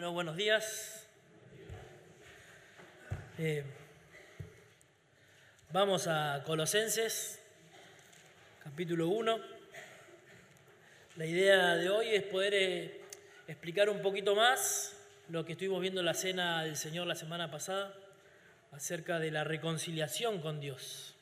[0.00, 1.06] Bueno, buenos días.
[3.36, 3.62] Eh,
[5.72, 7.38] vamos a Colosenses,
[8.64, 9.38] capítulo 1.
[11.16, 13.00] La idea de hoy es poder eh,
[13.46, 14.96] explicar un poquito más
[15.28, 17.94] lo que estuvimos viendo en la cena del Señor la semana pasada
[18.72, 21.14] acerca de la reconciliación con Dios.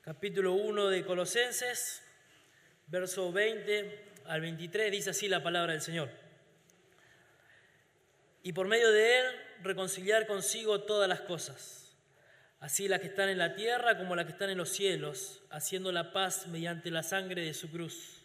[0.00, 2.02] Capítulo 1 de Colosenses,
[2.88, 6.29] verso 20 al 23, dice así la palabra del Señor
[8.42, 9.26] y por medio de él
[9.62, 11.94] reconciliar consigo todas las cosas,
[12.60, 15.92] así las que están en la tierra como las que están en los cielos, haciendo
[15.92, 18.22] la paz mediante la sangre de su cruz.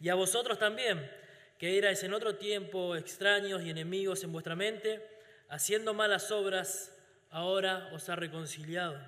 [0.00, 1.10] Y a vosotros también,
[1.58, 5.02] que erais en otro tiempo extraños y enemigos en vuestra mente,
[5.48, 6.92] haciendo malas obras,
[7.30, 8.98] ahora os ha reconciliado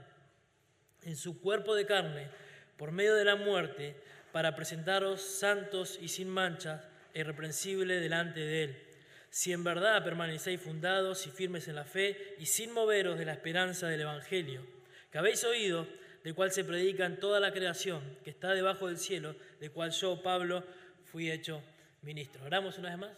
[1.03, 2.29] en su cuerpo de carne,
[2.77, 3.97] por medio de la muerte,
[4.33, 8.90] para presentaros santos y sin mancha, e irreprensible delante de él
[9.31, 13.33] si en verdad permanecéis fundados y firmes en la fe y sin moveros de la
[13.33, 14.67] esperanza del Evangelio,
[15.11, 15.87] que habéis oído,
[16.25, 19.93] de cual se predica en toda la creación, que está debajo del cielo, de cual
[19.93, 20.65] yo, Pablo,
[21.05, 21.63] fui hecho
[22.03, 22.45] ministro.
[22.45, 23.17] Oramos una vez más.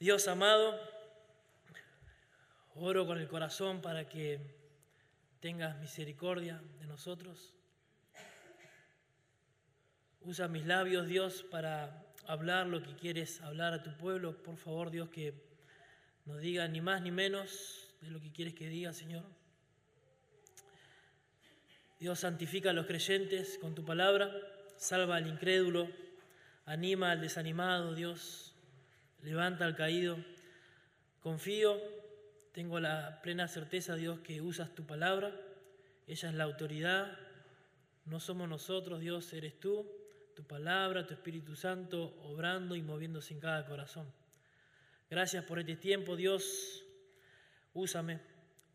[0.00, 0.78] Dios amado,
[2.74, 4.40] oro con el corazón para que
[5.40, 7.54] tengas misericordia de nosotros.
[10.20, 14.36] Usa mis labios, Dios, para hablar lo que quieres hablar a tu pueblo.
[14.42, 15.32] Por favor, Dios, que
[16.26, 19.24] no diga ni más ni menos de lo que quieres que diga, Señor.
[21.98, 24.30] Dios santifica a los creyentes con tu palabra,
[24.76, 25.88] salva al incrédulo,
[26.66, 28.54] anima al desanimado, Dios,
[29.22, 30.18] levanta al caído.
[31.22, 31.80] Confío,
[32.52, 35.34] tengo la plena certeza, Dios, que usas tu palabra,
[36.06, 37.18] ella es la autoridad,
[38.04, 39.97] no somos nosotros, Dios, eres tú
[40.38, 44.06] tu palabra, tu Espíritu Santo, obrando y moviéndose en cada corazón.
[45.10, 46.84] Gracias por este tiempo, Dios.
[47.74, 48.20] Úsame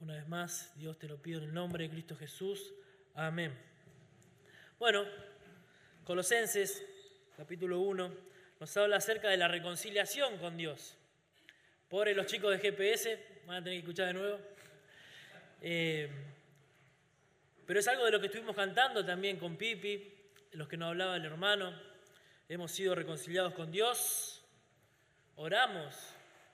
[0.01, 2.73] una vez más, Dios te lo pido en el nombre de Cristo Jesús.
[3.13, 3.57] Amén.
[4.77, 5.05] Bueno,
[6.03, 6.85] Colosenses,
[7.37, 8.13] capítulo 1,
[8.59, 10.97] nos habla acerca de la reconciliación con Dios.
[11.87, 14.39] Pobres los chicos de GPS, van a tener que escuchar de nuevo.
[15.61, 16.11] Eh,
[17.65, 20.12] pero es algo de lo que estuvimos cantando también con Pipi,
[20.53, 21.73] los que nos hablaba el hermano,
[22.47, 24.43] hemos sido reconciliados con Dios,
[25.35, 25.95] oramos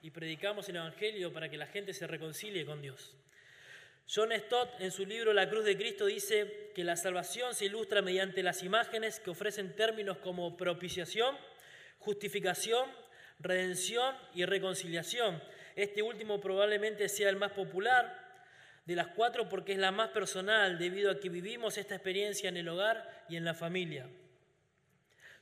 [0.02, 3.16] y predicamos el Evangelio para que la gente se reconcilie con Dios.
[4.12, 8.02] John Stott en su libro La Cruz de Cristo dice que la salvación se ilustra
[8.02, 11.38] mediante las imágenes que ofrecen términos como propiciación,
[12.00, 12.90] justificación,
[13.40, 15.44] redención y reconciliación.
[15.76, 18.19] Este último probablemente sea el más popular
[18.86, 22.58] de las cuatro porque es la más personal debido a que vivimos esta experiencia en
[22.58, 24.10] el hogar y en la familia.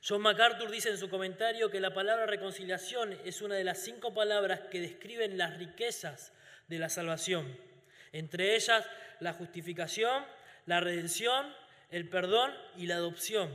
[0.06, 4.14] John MacArthur dice en su comentario que la palabra reconciliación es una de las cinco
[4.14, 6.32] palabras que describen las riquezas
[6.68, 7.58] de la salvación,
[8.12, 8.86] entre ellas
[9.20, 10.24] la justificación,
[10.66, 11.52] la redención,
[11.90, 13.50] el perdón y la adopción.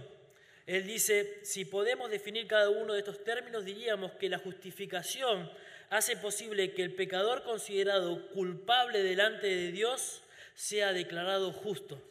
[0.65, 5.51] Él dice, si podemos definir cada uno de estos términos, diríamos que la justificación
[5.93, 10.23] hace posible que el pecador considerado culpable delante de Dios
[10.55, 12.01] sea declarado justo.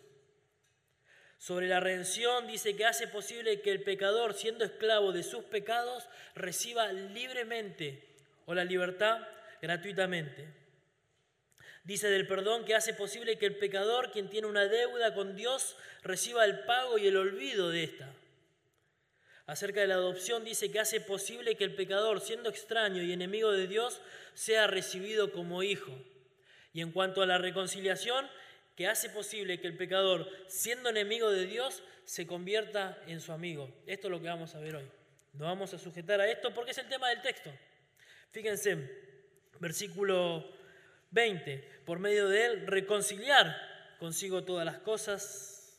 [1.36, 6.08] Sobre la redención dice que hace posible que el pecador, siendo esclavo de sus pecados,
[6.36, 8.06] reciba libremente
[8.46, 9.26] o la libertad
[9.60, 10.46] gratuitamente.
[11.82, 15.74] Dice del perdón que hace posible que el pecador, quien tiene una deuda con Dios,
[16.04, 18.08] reciba el pago y el olvido de esta.
[19.46, 23.50] Acerca de la adopción dice que hace posible que el pecador, siendo extraño y enemigo
[23.50, 24.00] de Dios,
[24.34, 25.92] sea recibido como hijo.
[26.72, 28.26] Y en cuanto a la reconciliación,
[28.76, 33.68] que hace posible que el pecador, siendo enemigo de Dios, se convierta en su amigo.
[33.86, 34.88] Esto es lo que vamos a ver hoy.
[35.34, 37.52] Nos vamos a sujetar a esto porque es el tema del texto.
[38.30, 38.78] Fíjense,
[39.58, 40.50] versículo
[41.10, 43.56] 20, por medio de él reconciliar
[43.98, 45.78] consigo todas las cosas.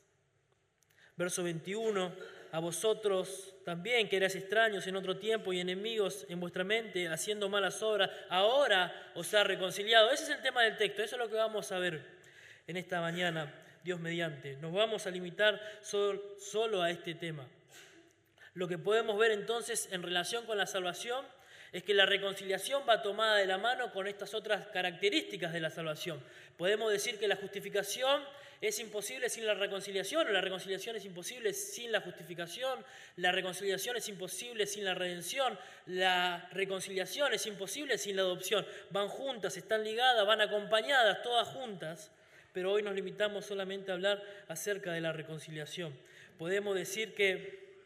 [1.16, 2.16] Verso 21,
[2.52, 7.50] a vosotros también que eras extraños en otro tiempo y enemigos en vuestra mente, haciendo
[7.50, 10.12] malas obras, ahora os ha reconciliado.
[10.12, 12.02] Ese es el tema del texto, eso es lo que vamos a ver
[12.68, 14.56] en esta mañana, Dios mediante.
[14.58, 17.48] Nos vamos a limitar solo a este tema.
[18.54, 21.26] Lo que podemos ver entonces en relación con la salvación
[21.72, 25.72] es que la reconciliación va tomada de la mano con estas otras características de la
[25.72, 26.24] salvación.
[26.56, 28.24] Podemos decir que la justificación
[28.64, 32.80] es imposible sin la reconciliación, o la reconciliación es imposible sin la justificación,
[33.18, 38.66] la reconciliación es imposible sin la redención, la reconciliación es imposible sin la adopción.
[38.90, 42.10] Van juntas, están ligadas, van acompañadas, todas juntas,
[42.54, 45.94] pero hoy nos limitamos solamente a hablar acerca de la reconciliación.
[46.38, 47.82] Podemos decir que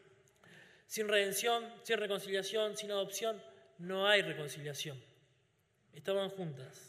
[0.86, 3.42] sin redención, sin reconciliación, sin adopción,
[3.78, 5.02] no hay reconciliación.
[5.92, 6.87] Estaban juntas.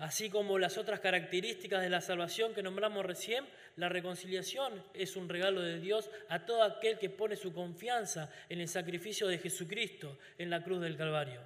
[0.00, 5.28] Así como las otras características de la salvación que nombramos recién, la reconciliación es un
[5.28, 10.18] regalo de Dios a todo aquel que pone su confianza en el sacrificio de Jesucristo
[10.38, 11.42] en la cruz del Calvario.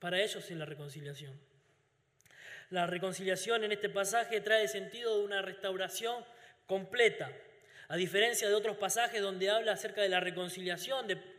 [0.00, 1.38] Para ellos es la reconciliación.
[2.70, 6.24] La reconciliación en este pasaje trae sentido de una restauración
[6.66, 7.30] completa,
[7.86, 11.37] a diferencia de otros pasajes donde habla acerca de la reconciliación de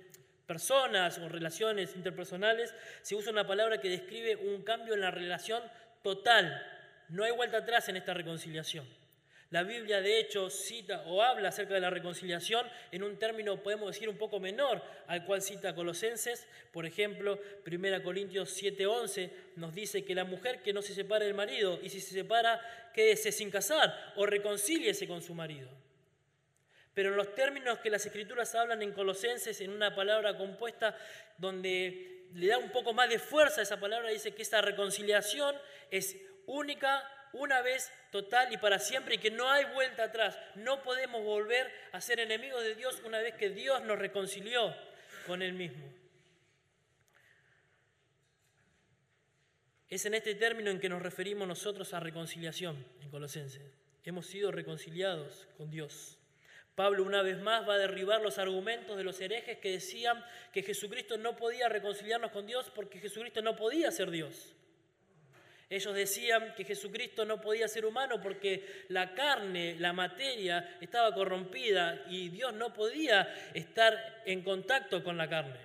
[0.49, 2.73] personas o relaciones interpersonales,
[3.03, 5.61] se usa una palabra que describe un cambio en la relación
[6.01, 6.59] total.
[7.09, 8.83] No hay vuelta atrás en esta reconciliación.
[9.51, 13.91] La Biblia de hecho cita o habla acerca de la reconciliación en un término, podemos
[13.91, 16.47] decir, un poco menor al cual cita Colosenses.
[16.71, 21.35] Por ejemplo, 1 Corintios 7:11 nos dice que la mujer que no se separe del
[21.35, 22.59] marido y si se separa,
[22.91, 25.69] quédese sin casar o reconcíliese con su marido.
[26.99, 30.97] Pero en los términos que las escrituras hablan en Colosenses, en una palabra compuesta
[31.37, 35.55] donde le da un poco más de fuerza a esa palabra, dice que esta reconciliación
[35.91, 40.37] es única una vez total y para siempre y que no hay vuelta atrás.
[40.55, 44.75] No podemos volver a ser enemigos de Dios una vez que Dios nos reconcilió
[45.25, 45.85] con Él mismo.
[49.87, 53.71] Es en este término en que nos referimos nosotros a reconciliación en Colosenses.
[54.03, 56.18] Hemos sido reconciliados con Dios.
[56.79, 60.23] Pablo una vez más va a derribar los argumentos de los herejes que decían
[60.53, 64.55] que Jesucristo no podía reconciliarnos con Dios porque Jesucristo no podía ser Dios.
[65.69, 72.05] Ellos decían que Jesucristo no podía ser humano porque la carne, la materia, estaba corrompida
[72.07, 75.59] y Dios no podía estar en contacto con la carne.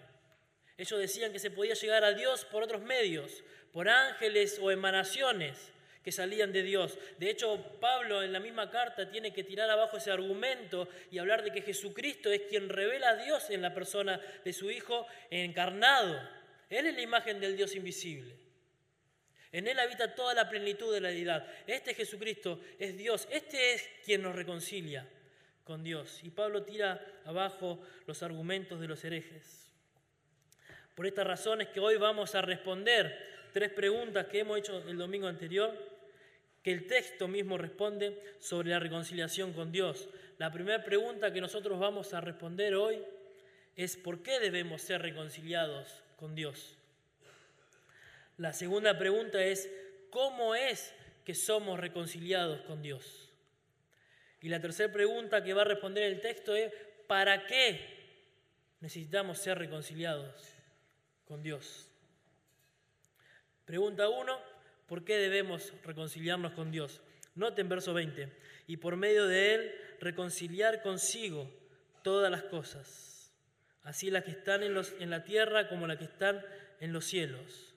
[0.77, 5.74] Ellos decían que se podía llegar a Dios por otros medios, por ángeles o emanaciones
[6.05, 6.99] que salían de Dios.
[7.19, 11.43] De hecho, Pablo en la misma carta tiene que tirar abajo ese argumento y hablar
[11.43, 16.21] de que Jesucristo es quien revela a Dios en la persona de su Hijo encarnado.
[16.69, 18.37] Él es la imagen del Dios invisible.
[19.51, 21.47] En Él habita toda la plenitud de la deidad.
[21.67, 23.27] Este Jesucristo es Dios.
[23.31, 25.09] Este es quien nos reconcilia
[25.62, 26.21] con Dios.
[26.23, 29.73] Y Pablo tira abajo los argumentos de los herejes.
[30.95, 35.29] Por estas razones que hoy vamos a responder tres preguntas que hemos hecho el domingo
[35.29, 35.94] anterior,
[36.65, 40.09] que el texto mismo responde sobre la reconciliación con Dios.
[40.39, 43.05] La primera pregunta que nosotros vamos a responder hoy
[43.77, 46.79] es ¿por qué debemos ser reconciliados con Dios?
[48.39, 49.71] La segunda pregunta es,
[50.09, 50.95] ¿cómo es
[51.27, 53.29] que somos reconciliados con Dios?
[54.41, 56.73] Y la tercera pregunta que va a responder el texto es,
[57.07, 57.79] ¿para qué
[58.81, 60.33] necesitamos ser reconciliados
[61.27, 61.91] con Dios?
[63.67, 64.54] Pregunta 1,
[64.87, 67.01] ¿por qué debemos reconciliarnos con Dios?
[67.35, 68.31] Noten verso 20,
[68.67, 71.51] y por medio de Él reconciliar consigo
[72.03, 73.33] todas las cosas,
[73.83, 76.41] así las que están en, los, en la tierra como las que están
[76.81, 77.75] en los cielos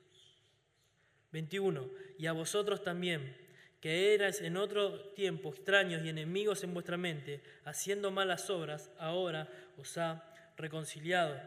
[1.31, 1.89] 21.
[2.17, 3.35] Y a vosotros también,
[3.81, 9.47] que erais en otro tiempo extraños y enemigos en vuestra mente, haciendo malas obras, ahora
[9.77, 10.23] os ha
[10.57, 11.39] reconciliado.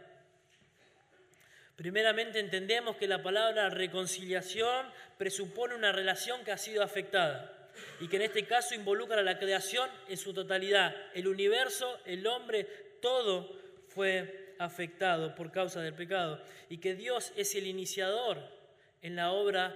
[1.81, 4.85] Primeramente entendemos que la palabra reconciliación
[5.17, 7.71] presupone una relación que ha sido afectada
[8.01, 10.95] y que en este caso involucra a la creación en su totalidad.
[11.15, 12.65] El universo, el hombre,
[13.01, 13.57] todo
[13.89, 18.37] fue afectado por causa del pecado y que Dios es el iniciador
[19.01, 19.75] en la obra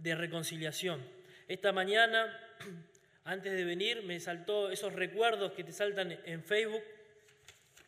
[0.00, 1.06] de reconciliación.
[1.46, 2.40] Esta mañana,
[3.24, 6.82] antes de venir, me saltó esos recuerdos que te saltan en Facebook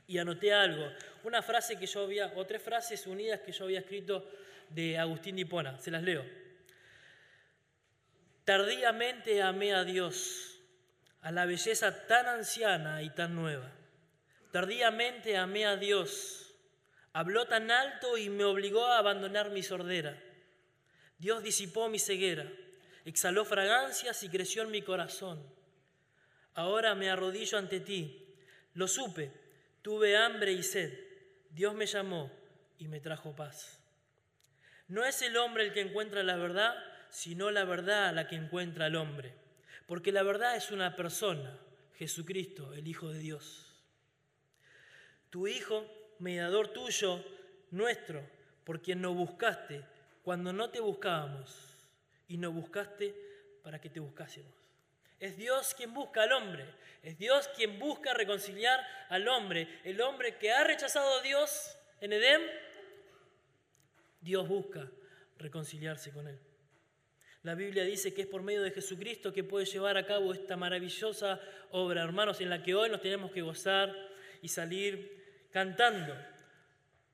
[0.07, 0.89] y anoté algo.
[1.25, 4.29] Una frase que yo había, o tres frases unidas que yo había escrito
[4.71, 5.79] de Agustín Dipona.
[5.79, 6.25] Se las leo.
[8.45, 10.61] Tardíamente amé a Dios,
[11.23, 13.73] a la belleza tan anciana y tan nueva.
[14.53, 16.55] Tardíamente amé a Dios.
[17.13, 20.23] Habló tan alto y me obligó a abandonar mi sordera.
[21.19, 22.51] Dios disipó mi ceguera,
[23.05, 25.43] exhaló fragancias y creció en mi corazón.
[26.55, 28.35] Ahora me arrodillo ante ti.
[28.75, 29.31] Lo supe,
[29.87, 30.99] tuve hambre y sed.
[31.49, 32.29] Dios me llamó
[32.77, 33.81] y me trajo paz.
[34.89, 36.75] No es el hombre el que encuentra la verdad,
[37.09, 39.33] sino la verdad la que encuentra al hombre.
[39.87, 41.57] Porque la verdad es una persona,
[41.95, 43.81] Jesucristo, el Hijo de Dios.
[45.31, 45.87] Tu Hijo,
[46.19, 47.25] mediador tuyo,
[47.71, 48.29] nuestro,
[48.65, 49.85] por quien no buscaste,
[50.25, 51.77] cuando no te buscábamos
[52.27, 53.15] y no buscaste
[53.63, 54.66] para que te buscásemos.
[55.19, 56.67] Es Dios quien busca al hombre,
[57.03, 59.81] es Dios quien busca reconciliar al hombre.
[59.85, 62.43] El hombre que ha rechazado a Dios en Edén,
[64.21, 64.91] Dios busca
[65.39, 66.39] reconciliarse con él.
[67.43, 70.57] La Biblia dice que es por medio de Jesucristo que puede llevar a cabo esta
[70.57, 73.95] maravillosa obra, hermanos, en la que hoy nos tenemos que gozar
[74.43, 76.15] y salir cantando.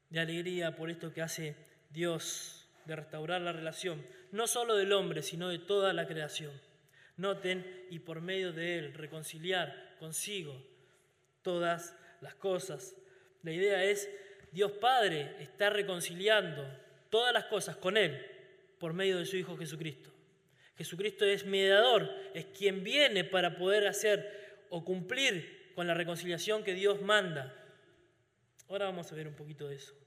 [0.08, 1.56] de alegría por esto que hace
[1.90, 6.52] Dios, de restaurar la relación, no solo del hombre, sino de toda la creación.
[7.16, 10.60] Noten, y por medio de él reconciliar consigo
[11.42, 12.96] todas las cosas.
[13.42, 14.08] La idea es,
[14.50, 16.66] Dios Padre está reconciliando
[17.10, 18.24] todas las cosas con él
[18.78, 20.10] por medio de su Hijo Jesucristo.
[20.76, 26.74] Jesucristo es mediador, es quien viene para poder hacer o cumplir con la reconciliación que
[26.74, 27.54] Dios manda.
[28.68, 30.01] Ahora vamos a ver un poquito de eso.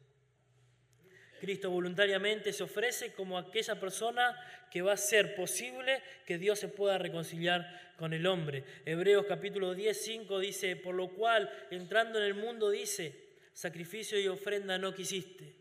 [1.40, 4.40] Cristo voluntariamente se ofrece como aquella persona
[4.72, 8.64] que va a hacer posible que Dios se pueda reconciliar con el hombre.
[8.86, 14.28] Hebreos capítulo 10, 5 dice, por lo cual, entrando en el mundo, dice, sacrificio y
[14.28, 15.56] ofrenda no quisiste,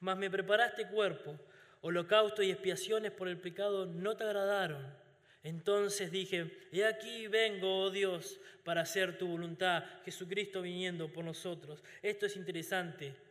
[0.00, 1.38] mas me preparaste cuerpo,
[1.80, 4.94] holocausto y expiaciones por el pecado no te agradaron.
[5.42, 11.82] Entonces dije, he aquí vengo, oh Dios, para hacer tu voluntad, Jesucristo viniendo por nosotros.
[12.02, 13.29] Esto es interesante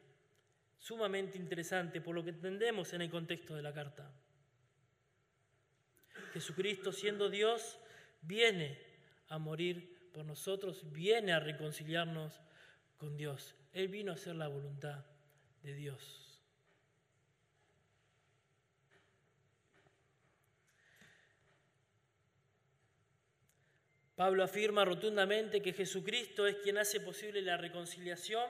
[0.79, 4.11] sumamente interesante por lo que entendemos en el contexto de la carta.
[6.33, 7.79] Jesucristo siendo Dios
[8.21, 8.79] viene
[9.27, 12.39] a morir por nosotros, viene a reconciliarnos
[12.97, 13.55] con Dios.
[13.73, 15.05] Él vino a hacer la voluntad
[15.61, 16.25] de Dios.
[24.15, 28.49] Pablo afirma rotundamente que Jesucristo es quien hace posible la reconciliación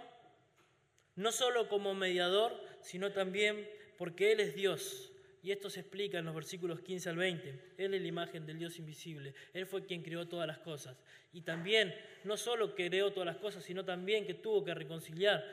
[1.16, 5.12] no solo como mediador, sino también porque Él es Dios.
[5.42, 7.74] Y esto se explica en los versículos 15 al 20.
[7.78, 9.34] Él es la imagen del Dios invisible.
[9.54, 10.98] Él fue quien creó todas las cosas.
[11.32, 15.46] Y también, no solo creó todas las cosas, sino también que tuvo que reconciliar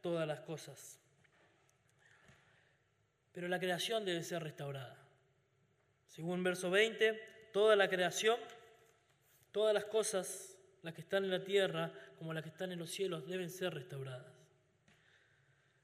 [0.00, 1.00] todas las cosas.
[3.32, 4.96] Pero la creación debe ser restaurada.
[6.06, 8.38] Según verso 20, toda la creación,
[9.50, 12.90] todas las cosas, las que están en la tierra como las que están en los
[12.90, 14.31] cielos, deben ser restauradas.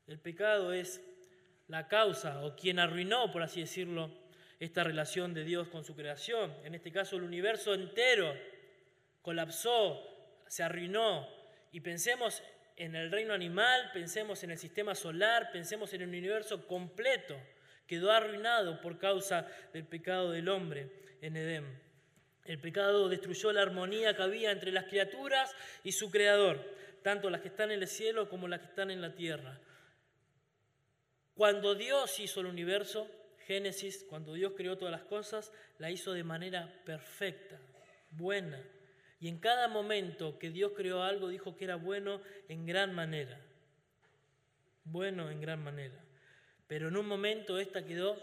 [0.08, 1.02] El pecado es
[1.68, 4.10] la causa o quien arruinó, por así decirlo,
[4.58, 6.52] esta relación de Dios con su creación.
[6.64, 8.34] En este caso el universo entero
[9.20, 10.02] colapsó,
[10.46, 11.28] se arruinó.
[11.72, 12.42] Y pensemos
[12.76, 17.36] en el reino animal, pensemos en el sistema solar, pensemos en el universo completo.
[17.86, 21.82] Quedó arruinado por causa del pecado del hombre en Edén.
[22.46, 26.64] El pecado destruyó la armonía que había entre las criaturas y su creador,
[27.02, 29.60] tanto las que están en el cielo como las que están en la tierra.
[31.38, 33.08] Cuando Dios hizo el universo,
[33.46, 37.60] Génesis, cuando Dios creó todas las cosas, la hizo de manera perfecta,
[38.10, 38.60] buena.
[39.20, 43.40] Y en cada momento que Dios creó algo, dijo que era bueno en gran manera.
[44.82, 45.94] Bueno en gran manera.
[46.66, 48.20] Pero en un momento esta quedó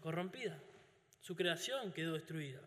[0.00, 0.60] corrompida.
[1.20, 2.62] Su creación quedó destruida.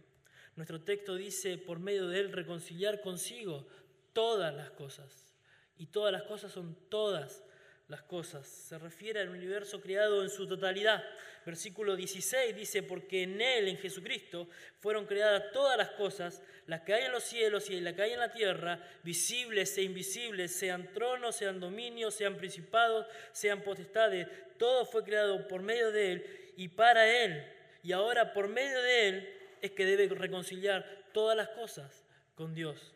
[0.55, 3.67] Nuestro texto dice, por medio de él, reconciliar consigo
[4.13, 5.35] todas las cosas.
[5.77, 7.43] Y todas las cosas son todas
[7.89, 8.47] las cosas.
[8.47, 11.03] Se refiere al universo creado en su totalidad.
[11.45, 14.47] Versículo 16 dice, porque en Él, en Jesucristo,
[14.79, 18.11] fueron creadas todas las cosas, las que hay en los cielos y las que hay
[18.13, 24.27] en la tierra, visibles e invisibles, sean tronos, sean dominios, sean principados, sean potestades.
[24.57, 27.43] Todo fue creado por medio de Él y para Él.
[27.81, 32.05] Y ahora por medio de Él es que debe reconciliar todas las cosas
[32.35, 32.93] con Dios.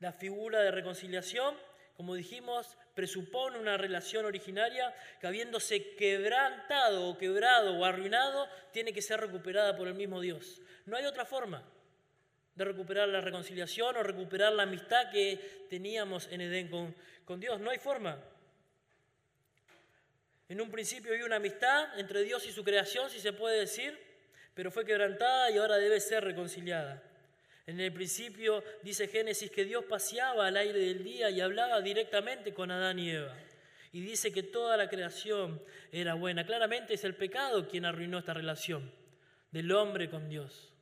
[0.00, 1.54] La figura de reconciliación
[1.98, 9.02] como dijimos, presupone una relación originaria que habiéndose quebrantado o quebrado o arruinado, tiene que
[9.02, 10.62] ser recuperada por el mismo Dios.
[10.86, 11.60] No hay otra forma
[12.54, 16.68] de recuperar la reconciliación o recuperar la amistad que teníamos en Edén
[17.24, 17.58] con, Dios.
[17.58, 18.16] No hay forma.
[20.48, 23.98] En un principio había una amistad entre Dios y su creación, si se puede decir,
[24.54, 27.02] pero fue quebrantada y ahora debe ser reconciliada.
[27.68, 32.54] En el principio dice Génesis que Dios paseaba al aire del día y hablaba directamente
[32.54, 33.36] con Adán y Eva.
[33.92, 36.46] Y dice que toda la creación era buena.
[36.46, 38.90] Claramente es el pecado quien arruinó esta relación
[39.50, 40.72] del hombre con Dios.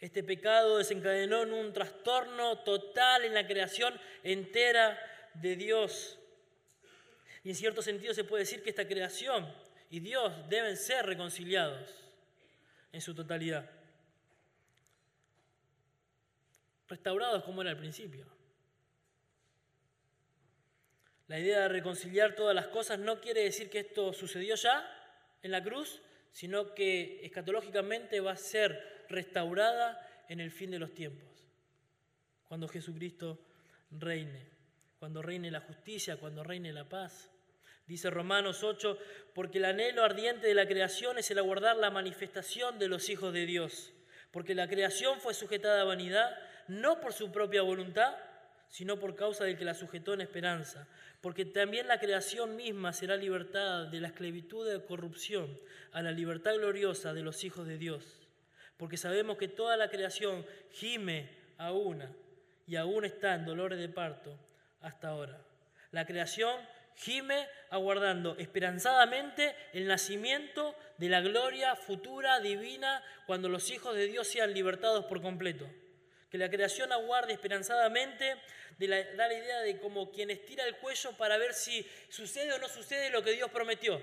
[0.00, 4.98] Este pecado desencadenó en un trastorno total en la creación entera
[5.32, 6.18] de Dios.
[7.42, 9.50] Y en cierto sentido se puede decir que esta creación
[9.88, 11.88] y Dios deben ser reconciliados
[12.92, 13.75] en su totalidad
[16.88, 18.26] restaurados como era al principio.
[21.28, 24.88] La idea de reconciliar todas las cosas no quiere decir que esto sucedió ya
[25.42, 26.00] en la cruz,
[26.30, 31.48] sino que escatológicamente va a ser restaurada en el fin de los tiempos,
[32.44, 33.40] cuando Jesucristo
[33.90, 34.50] reine,
[34.98, 37.30] cuando reine la justicia, cuando reine la paz.
[37.86, 38.98] Dice Romanos 8,
[39.34, 43.32] porque el anhelo ardiente de la creación es el aguardar la manifestación de los hijos
[43.32, 43.92] de Dios,
[44.32, 46.36] porque la creación fue sujetada a vanidad,
[46.68, 48.14] no por su propia voluntad,
[48.68, 50.88] sino por causa del que la sujetó en esperanza,
[51.20, 55.58] porque también la creación misma será libertada de la esclavitud de corrupción
[55.92, 58.04] a la libertad gloriosa de los hijos de Dios,
[58.76, 62.10] porque sabemos que toda la creación gime a una
[62.66, 64.38] y aún está en dolores de parto
[64.80, 65.40] hasta ahora.
[65.92, 66.54] La creación
[66.96, 74.26] gime aguardando esperanzadamente el nacimiento de la gloria futura divina cuando los hijos de Dios
[74.26, 75.66] sean libertados por completo.
[76.36, 78.36] Que la creación aguarde esperanzadamente,
[78.76, 82.52] de la, da la idea de como quien estira el cuello para ver si sucede
[82.52, 83.98] o no sucede lo que Dios prometió.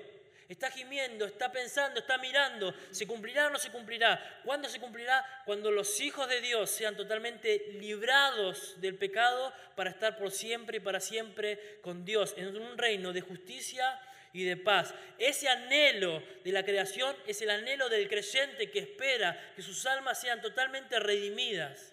[0.50, 4.42] Está gimiendo, está pensando, está mirando, ¿se cumplirá o no se cumplirá?
[4.44, 5.24] ¿Cuándo se cumplirá?
[5.46, 10.80] Cuando los hijos de Dios sean totalmente librados del pecado para estar por siempre y
[10.80, 14.02] para siempre con Dios, en un reino de justicia
[14.34, 14.96] y de paz.
[15.20, 20.20] Ese anhelo de la creación es el anhelo del creyente que espera que sus almas
[20.20, 21.93] sean totalmente redimidas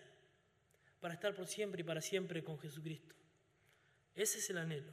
[1.00, 3.14] para estar por siempre y para siempre con Jesucristo.
[4.14, 4.92] Ese es el anhelo.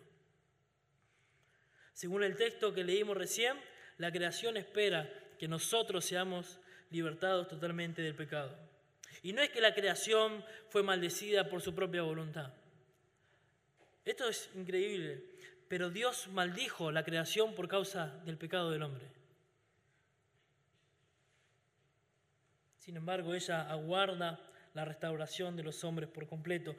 [1.94, 3.58] Según el texto que leímos recién,
[3.98, 6.60] la creación espera que nosotros seamos
[6.92, 8.56] libertados totalmente del pecado.
[9.24, 12.54] Y no es que la creación fue maldecida por su propia voluntad.
[14.06, 15.24] Esto es increíble,
[15.68, 19.06] pero Dios maldijo la creación por causa del pecado del hombre.
[22.78, 24.40] Sin embargo, ella aguarda
[24.78, 26.76] la restauración de los hombres por completo.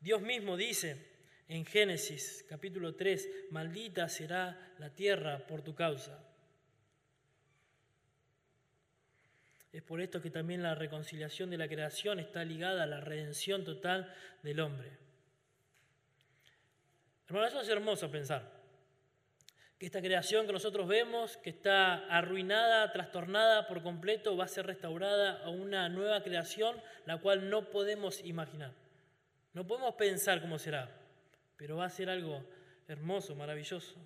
[0.00, 0.96] Dios mismo dice,
[1.46, 6.24] en Génesis capítulo 3, maldita será la tierra por tu causa.
[9.70, 13.62] Es por esto que también la reconciliación de la creación está ligada a la redención
[13.62, 14.10] total
[14.42, 14.96] del hombre.
[17.26, 18.57] Hermano, eso es hermoso pensar.
[19.78, 24.66] Que esta creación que nosotros vemos, que está arruinada, trastornada por completo, va a ser
[24.66, 28.72] restaurada a una nueva creación, la cual no podemos imaginar.
[29.52, 30.98] No podemos pensar cómo será
[31.58, 32.42] pero va a ser algo
[32.86, 33.96] hermoso, maravilloso.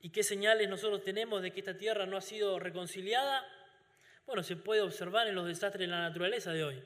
[0.00, 3.46] ¿Y qué señales nosotros tenemos de que esta tierra no ha sido reconciliada?
[4.26, 6.82] Bueno, se puede observar en los desastres de la naturaleza de hoy.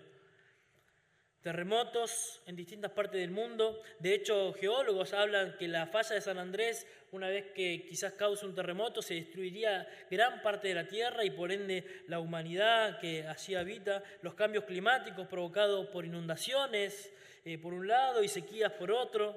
[1.43, 3.83] Terremotos en distintas partes del mundo.
[3.99, 8.45] De hecho, geólogos hablan que la falla de San Andrés, una vez que quizás cause
[8.45, 13.27] un terremoto, se destruiría gran parte de la Tierra y por ende la humanidad que
[13.27, 14.03] allí habita.
[14.21, 17.11] Los cambios climáticos provocados por inundaciones,
[17.47, 19.35] eh, por un lado y sequías por otro.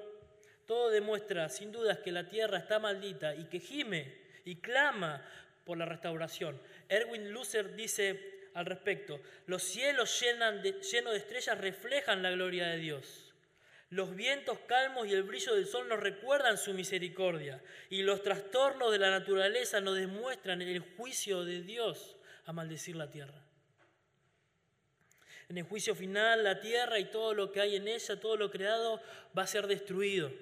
[0.66, 4.14] Todo demuestra sin dudas que la tierra está maldita y que gime
[4.44, 5.26] y clama
[5.64, 6.60] por la restauración.
[6.86, 13.34] Erwin Lusser dice al respecto, los cielos llenos de estrellas reflejan la gloria de Dios.
[13.90, 18.90] Los vientos calmos y el brillo del sol nos recuerdan su misericordia y los trastornos
[18.90, 23.40] de la naturaleza nos demuestran el juicio de Dios a maldecir la tierra.
[25.48, 28.50] En el juicio final, la tierra y todo lo que hay en ella, todo lo
[28.50, 29.00] creado,
[29.36, 30.32] va a ser destruido.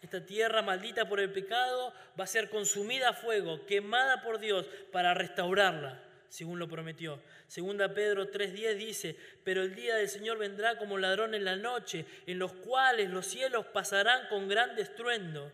[0.00, 4.68] Esta tierra maldita por el pecado va a ser consumida a fuego, quemada por Dios
[4.90, 7.20] para restaurarla, según lo prometió.
[7.46, 12.06] Segunda Pedro 3:10 dice, pero el día del Señor vendrá como ladrón en la noche,
[12.24, 15.52] en los cuales los cielos pasarán con gran estruendo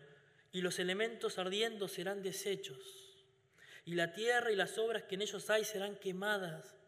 [0.53, 2.79] y los elementos ardiendo serán deshechos,
[3.83, 6.78] y la tierra y las obras que en ellos hay serán quemadas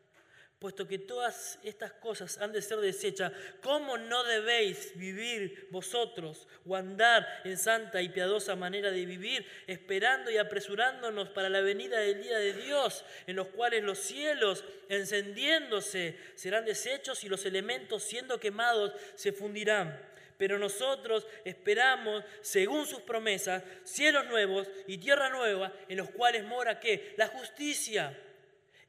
[0.62, 3.32] puesto que todas estas cosas han de ser desechas,
[3.64, 10.30] ¿cómo no debéis vivir vosotros o andar en santa y piadosa manera de vivir, esperando
[10.30, 16.16] y apresurándonos para la venida del día de Dios, en los cuales los cielos encendiéndose
[16.36, 20.00] serán deshechos y los elementos siendo quemados se fundirán?
[20.38, 26.80] Pero nosotros esperamos, según sus promesas, cielos nuevos y tierra nueva, en los cuales mora
[26.80, 27.16] qué?
[27.18, 28.16] La justicia.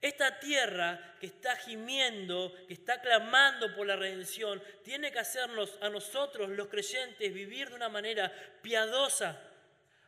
[0.03, 5.89] Esta tierra que está gimiendo, que está clamando por la redención, tiene que hacernos a
[5.89, 9.41] nosotros, los creyentes, vivir de una manera piadosa,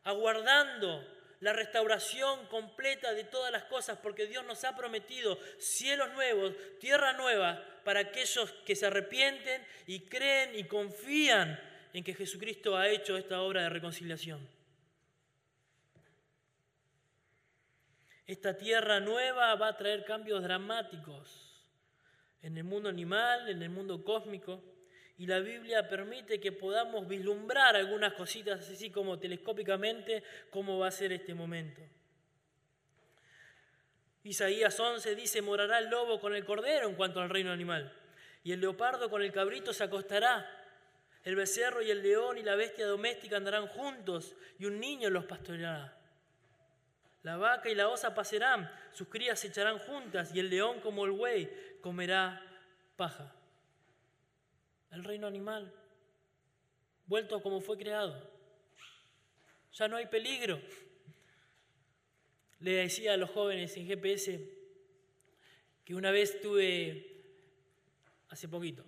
[0.03, 6.55] aguardando la restauración completa de todas las cosas, porque Dios nos ha prometido cielos nuevos,
[6.81, 11.61] tierra nueva, para aquellos que se arrepienten y creen y confían
[11.93, 14.54] en que Jesucristo ha hecho esta obra de reconciliación.
[18.27, 21.55] Esta tierra nueva va a traer cambios dramáticos
[22.43, 24.63] en el mundo animal, en el mundo cósmico,
[25.17, 30.91] y la Biblia permite que podamos vislumbrar algunas cositas así como telescópicamente cómo va a
[30.91, 31.83] ser este momento.
[34.25, 37.93] Isaías 11 dice, morará el lobo con el cordero en cuanto al reino animal,
[38.43, 40.51] y el leopardo con el cabrito se acostará,
[41.23, 45.27] el becerro y el león y la bestia doméstica andarán juntos, y un niño los
[45.27, 45.94] pastoreará.
[47.25, 51.07] La vaca y la osa pasarán, sus crías se echarán juntas y el león como
[51.07, 52.41] el buey comerá
[52.97, 53.35] paja.
[54.91, 55.73] el reino animal,
[57.07, 58.31] vuelto como fue creado.
[59.73, 60.61] Ya no hay peligro.
[62.61, 64.39] Le decía a los jóvenes en GPS
[65.83, 67.25] que una vez tuve,
[68.29, 68.85] hace poquito,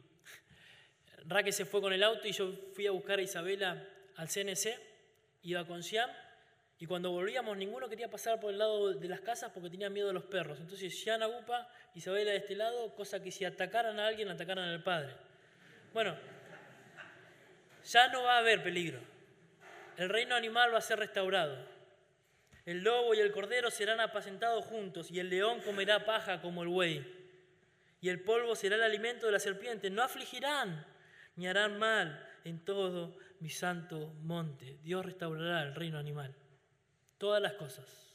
[1.25, 3.83] Raque se fue con el auto y yo fui a buscar a Isabela
[4.17, 4.79] al CNC,
[5.43, 6.11] iba con Siam
[6.79, 10.09] y cuando volvíamos ninguno quería pasar por el lado de las casas porque tenía miedo
[10.09, 10.61] de los perros.
[10.61, 15.15] Entonces Isabela de este lado, cosa que si atacaran a alguien, atacaran al padre.
[15.95, 16.15] Bueno,
[17.85, 19.01] ya no va a haber peligro.
[19.97, 21.57] El reino animal va a ser restaurado.
[22.67, 26.69] El lobo y el cordero serán apacentados juntos y el león comerá paja como el
[26.69, 27.17] buey.
[28.03, 29.89] Y el polvo será el alimento de la serpiente.
[29.89, 30.85] No afligirán
[31.37, 34.79] ni harán mal en todo mi santo monte.
[34.83, 36.35] Dios restaurará el reino animal.
[37.19, 38.07] Todas las cosas.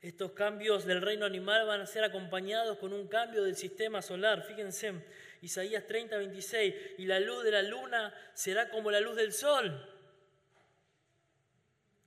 [0.00, 4.42] Estos cambios del reino animal van a ser acompañados con un cambio del sistema solar.
[4.42, 4.94] Fíjense,
[5.42, 9.88] Isaías 30, 26, y la luz de la luna será como la luz del sol.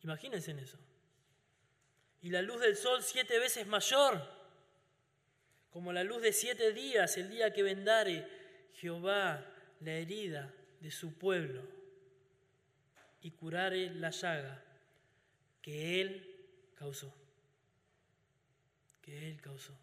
[0.04, 0.78] Imagínense en eso.
[2.22, 4.22] Y la luz del sol siete veces mayor,
[5.70, 8.28] como la luz de siete días, el día que vendare
[8.74, 9.46] Jehová
[9.80, 11.85] la herida de su pueblo
[13.26, 14.64] y curare la llaga
[15.60, 16.32] que él
[16.76, 17.12] causó.
[19.02, 19.76] Que él causó.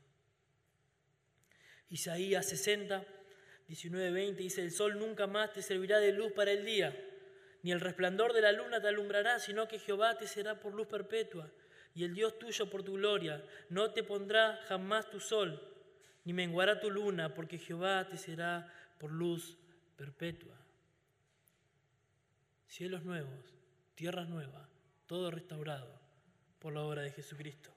[1.91, 3.05] Isaías 60,
[3.67, 6.97] 19, 20 dice, el sol nunca más te servirá de luz para el día,
[7.65, 10.87] ni el resplandor de la luna te alumbrará, sino que Jehová te será por luz
[10.87, 11.51] perpetua,
[11.97, 13.45] y el Dios tuyo por tu gloria.
[13.71, 15.61] No te pondrá jamás tu sol,
[16.23, 19.59] ni menguará tu luna, porque Jehová te será por luz
[19.97, 20.62] perpetua.
[22.73, 23.53] Cielos nuevos,
[23.95, 24.67] tierras nuevas,
[25.07, 25.95] todo restaurado
[26.59, 27.71] por la obra de Jesucristo.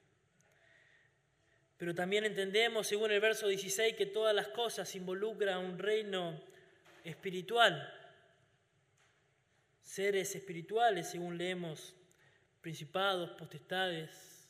[1.78, 6.42] Pero también entendemos, según el verso 16, que todas las cosas involucran un reino
[7.04, 7.94] espiritual,
[9.82, 11.94] seres espirituales, según leemos,
[12.62, 14.48] principados, potestades.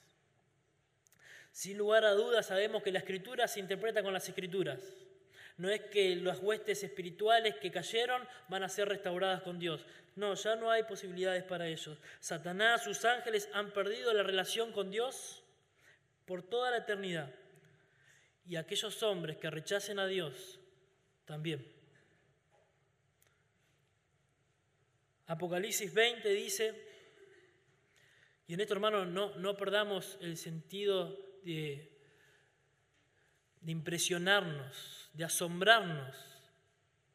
[1.52, 5.05] Sin lugar a dudas sabemos que la escritura se interpreta con las escrituras.
[5.58, 9.86] No es que las huestes espirituales que cayeron van a ser restauradas con Dios.
[10.16, 11.98] No, ya no hay posibilidades para ellos.
[12.20, 15.44] Satanás, sus ángeles han perdido la relación con Dios
[16.26, 17.34] por toda la eternidad.
[18.46, 20.60] Y aquellos hombres que rechacen a Dios
[21.26, 21.66] también.
[25.28, 26.86] Apocalipsis 20 dice,
[28.48, 31.92] y en esto hermano no, no perdamos el sentido de,
[33.62, 36.16] de impresionarnos, de asombrarnos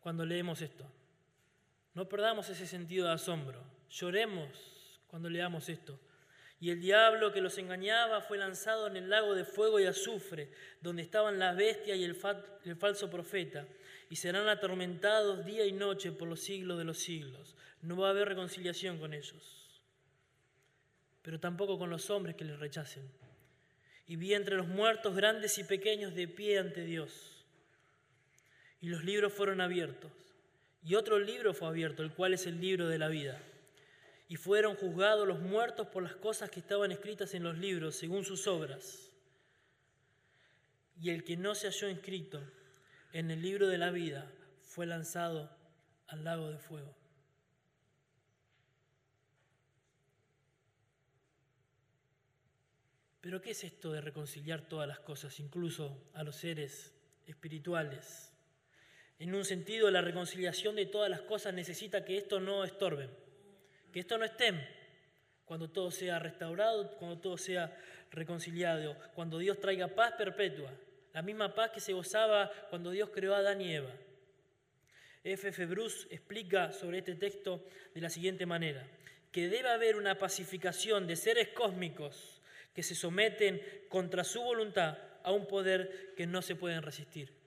[0.00, 0.90] cuando leemos esto.
[1.94, 3.62] No perdamos ese sentido de asombro.
[3.90, 5.98] Lloremos cuando leamos esto.
[6.60, 10.52] Y el diablo que los engañaba fue lanzado en el lago de fuego y azufre,
[10.80, 12.18] donde estaban la bestia y el,
[12.64, 13.66] el falso profeta,
[14.10, 17.56] y serán atormentados día y noche por los siglos de los siglos.
[17.80, 19.82] No va a haber reconciliación con ellos,
[21.22, 23.10] pero tampoco con los hombres que les rechacen.
[24.06, 27.39] Y vi entre los muertos grandes y pequeños de pie ante Dios.
[28.80, 30.10] Y los libros fueron abiertos.
[30.82, 33.40] Y otro libro fue abierto, el cual es el libro de la vida
[34.30, 38.24] y fueron juzgados los muertos por las cosas que estaban escritas en los libros, según
[38.24, 39.10] sus obras.
[41.00, 42.40] Y el que no se halló inscrito
[43.12, 44.30] en el libro de la vida
[44.62, 45.50] fue lanzado
[46.06, 46.94] al lago de fuego.
[53.20, 56.94] Pero ¿qué es esto de reconciliar todas las cosas, incluso a los seres
[57.26, 58.29] espirituales?
[59.20, 63.08] En un sentido, la reconciliación de todas las cosas necesita que esto no estorbe
[63.92, 64.54] que esto no esté
[65.44, 67.76] cuando todo sea restaurado, cuando todo sea
[68.10, 70.70] reconciliado, cuando Dios traiga paz perpetua,
[71.12, 73.92] la misma paz que se gozaba cuando Dios creó a Adán y Eva.
[75.24, 75.48] F.
[75.48, 75.66] F.
[75.66, 78.86] Bruce explica sobre este texto de la siguiente manera,
[79.32, 82.40] que debe haber una pacificación de seres cósmicos
[82.74, 87.39] que se someten contra su voluntad a un poder que no se pueden resistir.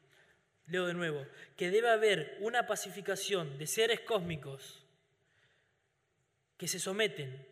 [0.67, 1.25] Leo de nuevo,
[1.57, 4.85] que debe haber una pacificación de seres cósmicos
[6.57, 7.45] que se someten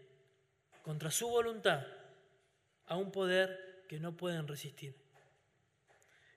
[0.83, 1.85] contra su voluntad
[2.85, 4.95] a un poder que no pueden resistir.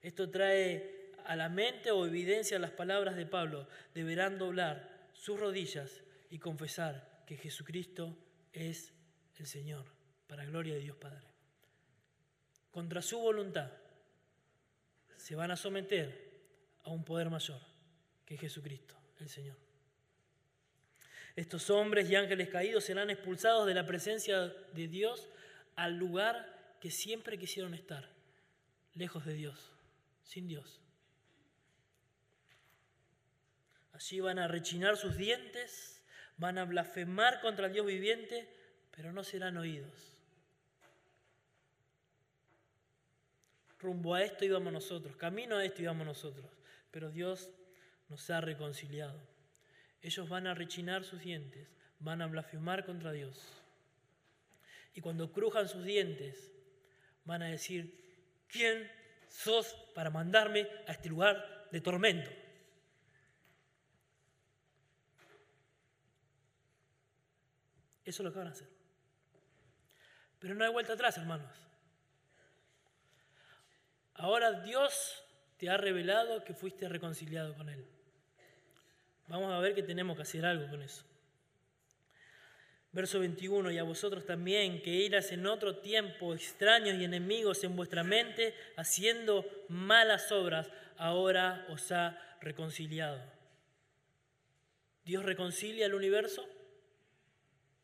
[0.03, 3.67] Esto trae a la mente o evidencia las palabras de Pablo.
[3.95, 8.17] Deberán doblar sus rodillas y confesar que Jesucristo
[8.53, 8.93] es
[9.37, 9.87] el Señor,
[10.27, 11.27] para gloria de Dios Padre.
[12.71, 13.71] Contra su voluntad
[15.17, 16.34] se van a someter
[16.85, 17.61] a un poder mayor,
[18.25, 19.57] que es Jesucristo, el Señor.
[21.37, 25.29] Estos hombres y ángeles caídos serán expulsados de la presencia de Dios
[25.75, 28.09] al lugar que siempre quisieron estar,
[28.95, 29.73] lejos de Dios,
[30.23, 30.81] sin Dios.
[33.93, 36.03] Allí van a rechinar sus dientes,
[36.37, 38.49] van a blasfemar contra el Dios viviente,
[38.91, 40.13] pero no serán oídos.
[43.79, 46.47] Rumbo a esto íbamos nosotros, camino a esto íbamos nosotros,
[46.95, 47.51] pero Dios
[48.09, 49.21] nos ha reconciliado.
[50.01, 53.37] Ellos van a rechinar sus dientes, van a blasfemar contra Dios.
[54.95, 56.53] Y cuando crujan sus dientes,
[57.25, 58.89] van a decir, ¿quién
[59.29, 62.31] sos para mandarme a este lugar de tormento?
[68.05, 68.69] Eso es lo que van a hacer.
[70.39, 71.59] Pero no hay vuelta atrás, hermanos.
[74.15, 75.24] Ahora Dios
[75.69, 77.85] ha revelado que fuiste reconciliado con Él.
[79.29, 81.05] Vamos a ver que tenemos que hacer algo con eso.
[82.93, 87.75] Verso 21, y a vosotros también, que eras en otro tiempo extraños y enemigos en
[87.75, 93.21] vuestra mente, haciendo malas obras, ahora os ha reconciliado.
[95.05, 96.47] Dios reconcilia al universo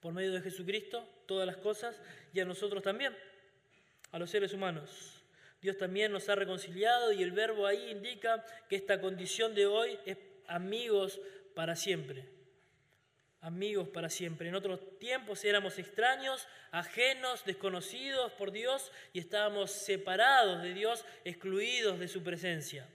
[0.01, 2.01] por medio de Jesucristo, todas las cosas,
[2.33, 3.15] y a nosotros también,
[4.13, 5.20] a los seres humanos.
[5.61, 9.99] Dios también nos ha reconciliado y el verbo ahí indica que esta condición de hoy
[10.07, 11.21] es amigos
[11.55, 12.41] para siempre
[13.41, 14.49] amigos para siempre.
[14.49, 21.99] En otros tiempos éramos extraños, ajenos, desconocidos por Dios y estábamos separados de Dios, excluidos
[21.99, 22.89] de su presencia.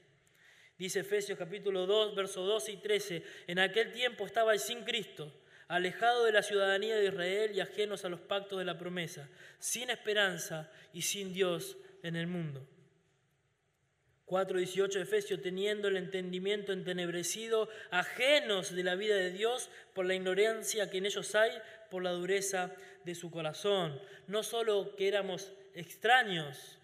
[0.77, 5.33] Dice Efesios capítulo 2, versos 12 y 13, en aquel tiempo estabais sin Cristo,
[5.67, 9.89] alejado de la ciudadanía de Israel y ajenos a los pactos de la promesa, sin
[9.89, 12.65] esperanza y sin Dios en el mundo.
[14.27, 20.15] 4.18 de Efesios, teniendo el entendimiento entenebrecido, ajenos de la vida de Dios por la
[20.15, 21.51] ignorancia que en ellos hay,
[21.91, 22.71] por la dureza
[23.03, 23.99] de su corazón.
[24.27, 26.79] No solo que éramos extraños,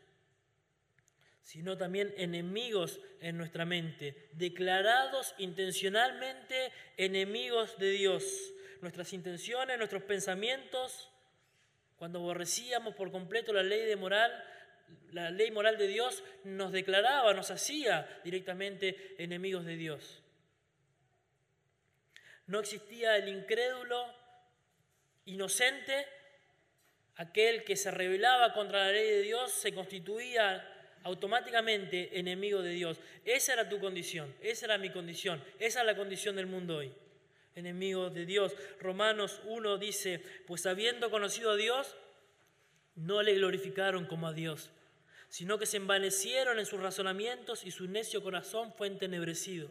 [1.43, 8.53] sino también enemigos en nuestra mente, declarados intencionalmente enemigos de Dios.
[8.81, 11.09] Nuestras intenciones, nuestros pensamientos,
[11.97, 14.31] cuando aborrecíamos por completo la ley de moral,
[15.11, 20.23] la ley moral de Dios nos declaraba, nos hacía directamente enemigos de Dios.
[22.47, 24.05] No existía el incrédulo
[25.25, 26.05] inocente,
[27.15, 30.67] aquel que se rebelaba contra la ley de Dios, se constituía
[31.03, 32.99] automáticamente enemigo de Dios.
[33.25, 36.93] Esa era tu condición, esa era mi condición, esa es la condición del mundo hoy.
[37.53, 38.53] Enemigos de Dios.
[38.79, 41.97] Romanos 1 dice, pues habiendo conocido a Dios,
[42.95, 44.71] no le glorificaron como a Dios
[45.31, 49.69] sino que se envanecieron en sus razonamientos y su necio corazón fue entenebrecido.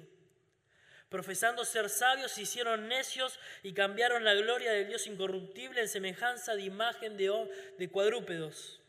[1.11, 6.55] Profesando ser sabios, se hicieron necios y cambiaron la gloria del Dios incorruptible en semejanza
[6.55, 7.31] de imagen de,
[7.79, 8.81] de cuadrúpedos,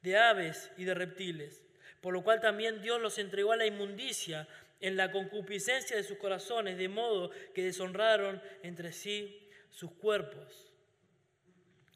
[0.00, 1.62] de aves y de reptiles.
[2.00, 4.48] Por lo cual también Dios los entregó a la inmundicia
[4.80, 10.72] en la concupiscencia de sus corazones, de modo que deshonraron entre sí sus cuerpos.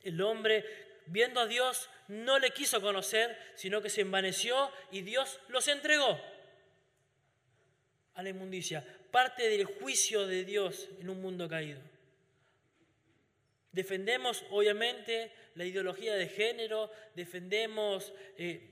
[0.03, 0.67] El hombre
[1.07, 6.21] viendo a Dios, no le quiso conocer, sino que se envaneció y Dios los entregó
[8.15, 8.85] a la inmundicia.
[9.11, 11.81] Parte del juicio de Dios en un mundo caído.
[13.73, 18.71] Defendemos, obviamente, la ideología de género, defendemos eh,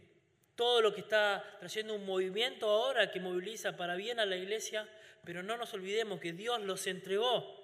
[0.54, 4.88] todo lo que está trayendo un movimiento ahora que moviliza para bien a la iglesia,
[5.24, 7.60] pero no nos olvidemos que Dios los entregó,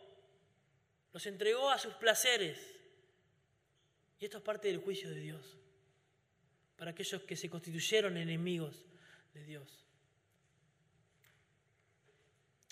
[1.13, 2.78] los entregó a sus placeres
[4.21, 5.57] y esto es parte del juicio de Dios,
[6.77, 8.85] para aquellos que se constituyeron enemigos
[9.35, 9.85] de Dios.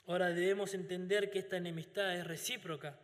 [0.06, 2.96] Ahora debemos entender que esta enemistad es recíproca.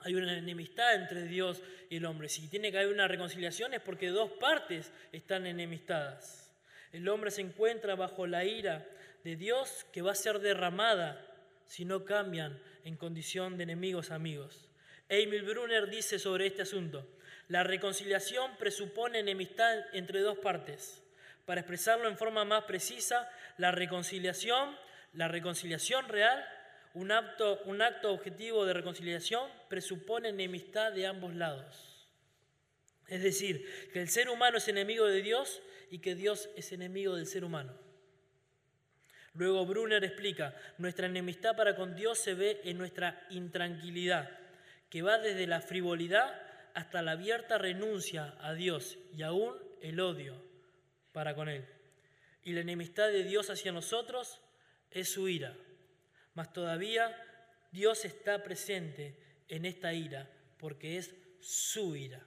[0.00, 2.28] Hay una enemistad entre Dios y el hombre.
[2.28, 6.52] Si tiene que haber una reconciliación es porque dos partes están enemistadas.
[6.92, 8.86] El hombre se encuentra bajo la ira
[9.22, 11.24] de Dios que va a ser derramada
[11.64, 14.68] si no cambian en condición de enemigos amigos.
[15.08, 17.06] Emil Brunner dice sobre este asunto,
[17.48, 21.02] la reconciliación presupone enemistad entre dos partes.
[21.44, 24.76] Para expresarlo en forma más precisa, la reconciliación,
[25.12, 26.44] la reconciliación real,
[26.94, 32.08] un acto, un acto objetivo de reconciliación presupone enemistad de ambos lados.
[33.06, 37.14] Es decir, que el ser humano es enemigo de Dios y que Dios es enemigo
[37.14, 37.72] del ser humano.
[39.34, 44.30] Luego Brunner explica, nuestra enemistad para con Dios se ve en nuestra intranquilidad,
[44.88, 46.45] que va desde la frivolidad
[46.76, 50.36] hasta la abierta renuncia a Dios y aún el odio
[51.12, 51.66] para con Él.
[52.42, 54.42] Y la enemistad de Dios hacia nosotros
[54.90, 55.56] es su ira.
[56.34, 57.16] Mas todavía
[57.72, 62.22] Dios está presente en esta ira porque es su ira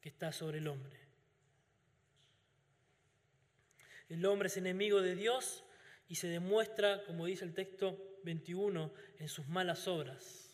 [0.00, 1.00] que está sobre el hombre.
[4.08, 5.64] El hombre es enemigo de Dios
[6.06, 10.47] y se demuestra, como dice el texto 21, en sus malas obras.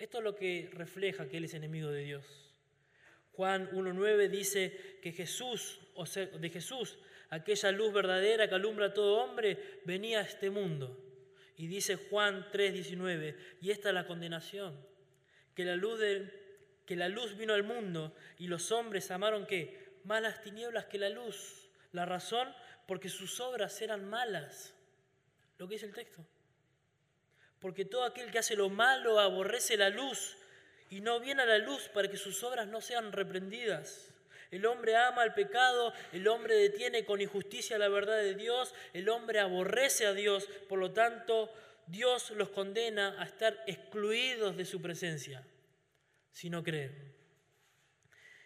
[0.00, 2.24] Esto es lo que refleja que Él es enemigo de Dios.
[3.32, 6.96] Juan 1.9 dice que Jesús, o sea, de Jesús,
[7.28, 10.98] aquella luz verdadera que alumbra a todo hombre, venía a este mundo.
[11.58, 14.74] Y dice Juan 3.19, y esta es la condenación,
[15.54, 21.10] que la luz, vino al mundo y los hombres amaron que malas tinieblas que la
[21.10, 21.68] luz.
[21.92, 22.48] La razón,
[22.86, 24.74] porque sus obras eran malas.
[25.58, 26.24] Lo que dice el texto.
[27.60, 30.36] Porque todo aquel que hace lo malo aborrece la luz
[30.90, 34.08] y no viene a la luz para que sus obras no sean reprendidas.
[34.50, 39.08] El hombre ama el pecado, el hombre detiene con injusticia la verdad de Dios, el
[39.08, 41.52] hombre aborrece a Dios, por lo tanto
[41.86, 45.44] Dios los condena a estar excluidos de su presencia
[46.32, 47.14] si no creen.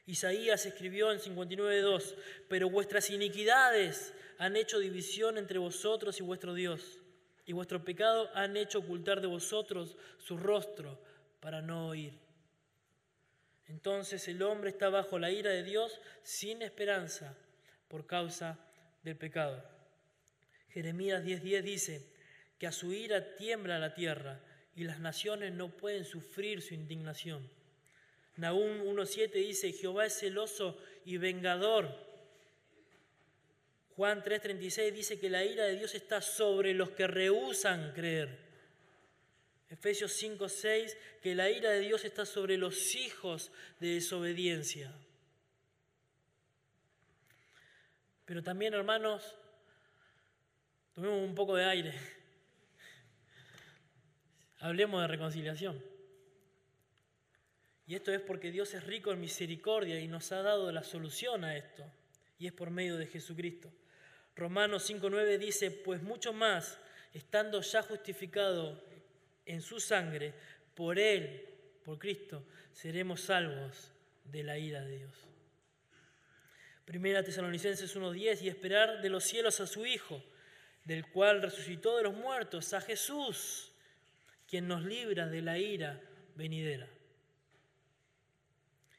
[0.07, 2.15] Isaías escribió en 59.2,
[2.49, 6.99] pero vuestras iniquidades han hecho división entre vosotros y vuestro Dios,
[7.47, 11.01] y vuestro pecado han hecho ocultar de vosotros su rostro
[11.41, 12.19] para no oír.
[13.67, 17.37] Entonces el hombre está bajo la ira de Dios sin esperanza
[17.89, 18.59] por causa
[19.03, 19.63] del pecado.
[20.71, 22.13] Jeremías 10:10 dice
[22.59, 24.41] que a su ira tiembla la tierra
[24.75, 27.49] y las naciones no pueden sufrir su indignación.
[28.37, 32.04] Nahum 1.7 dice, Jehová es celoso y vengador.
[33.97, 38.45] Juan 3.36 dice que la ira de Dios está sobre los que rehusan creer.
[39.71, 44.93] Efesios 5.6 que la ira de Dios está sobre los hijos de desobediencia.
[48.25, 49.37] Pero también, hermanos,
[50.93, 51.95] tomemos un poco de aire.
[54.61, 55.83] Hablemos de reconciliación.
[57.87, 61.45] Y esto es porque Dios es rico en misericordia y nos ha dado la solución
[61.45, 61.85] a esto.
[62.39, 63.71] Y es por medio de Jesucristo.
[64.37, 66.79] Romanos 5.9 dice, pues mucho más,
[67.13, 68.83] estando ya justificado
[69.47, 70.35] en su sangre,
[70.75, 71.47] por Él,
[71.85, 73.93] por Cristo, seremos salvos
[74.25, 75.15] de la ira de Dios.
[76.85, 80.23] Primera Tesalonicenses 1.10, y esperar de los cielos a su Hijo,
[80.85, 83.73] del cual resucitó de los muertos, a Jesús,
[84.47, 86.01] quien nos libra de la ira
[86.35, 86.89] venidera.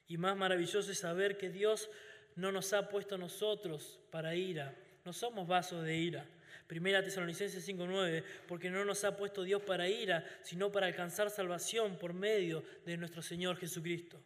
[0.08, 1.90] Y más maravilloso es saber que Dios
[2.36, 4.76] no nos ha puesto a nosotros para ira.
[5.06, 6.26] No somos vasos de ira.
[6.66, 12.00] Primera Tesalonicenses 5:9, porque no nos ha puesto Dios para ira, sino para alcanzar salvación
[12.00, 14.20] por medio de nuestro Señor Jesucristo.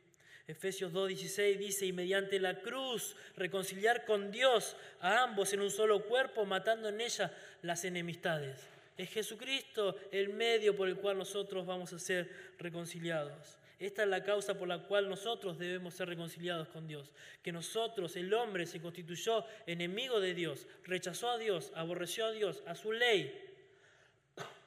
[0.47, 6.05] Efesios 2:16 dice, y mediante la cruz reconciliar con Dios a ambos en un solo
[6.05, 8.65] cuerpo, matando en ella las enemistades.
[8.97, 13.59] Es Jesucristo el medio por el cual nosotros vamos a ser reconciliados.
[13.79, 17.13] Esta es la causa por la cual nosotros debemos ser reconciliados con Dios.
[17.41, 22.61] Que nosotros, el hombre, se constituyó enemigo de Dios, rechazó a Dios, aborreció a Dios,
[22.67, 23.33] a su ley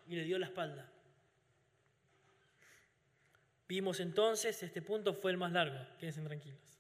[0.09, 0.91] y le dio la espalda.
[3.69, 6.79] Vimos entonces, este punto fue el más largo, quédense tranquilos.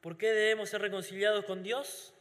[0.00, 2.14] ¿Por qué debemos ser reconciliados con Dios?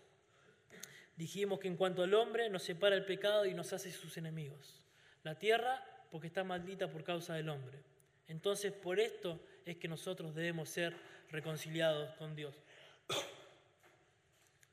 [1.15, 4.81] Dijimos que en cuanto al hombre nos separa el pecado y nos hace sus enemigos.
[5.23, 7.94] La tierra porque está maldita por causa del hombre.
[8.27, 10.95] Entonces, por esto es que nosotros debemos ser
[11.29, 12.55] reconciliados con Dios.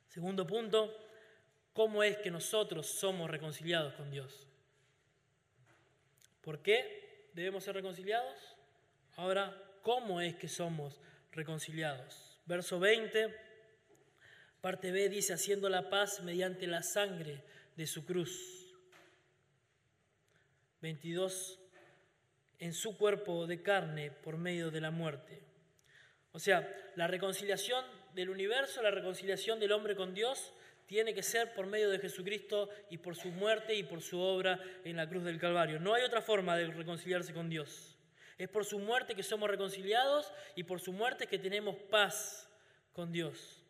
[0.08, 0.94] Segundo punto,
[1.72, 4.46] ¿cómo es que nosotros somos reconciliados con Dios?
[6.42, 8.38] ¿Por qué debemos ser reconciliados?
[9.16, 12.38] Ahora, ¿cómo es que somos reconciliados?
[12.46, 13.34] Verso 20,
[14.60, 17.42] parte B dice, haciendo la paz mediante la sangre
[17.76, 18.74] de su cruz.
[20.80, 21.61] 22
[22.62, 25.42] en su cuerpo de carne por medio de la muerte.
[26.30, 30.52] O sea, la reconciliación del universo, la reconciliación del hombre con Dios,
[30.86, 34.60] tiene que ser por medio de Jesucristo y por su muerte y por su obra
[34.84, 35.80] en la cruz del Calvario.
[35.80, 37.98] No hay otra forma de reconciliarse con Dios.
[38.38, 42.48] Es por su muerte que somos reconciliados y por su muerte que tenemos paz
[42.92, 43.61] con Dios.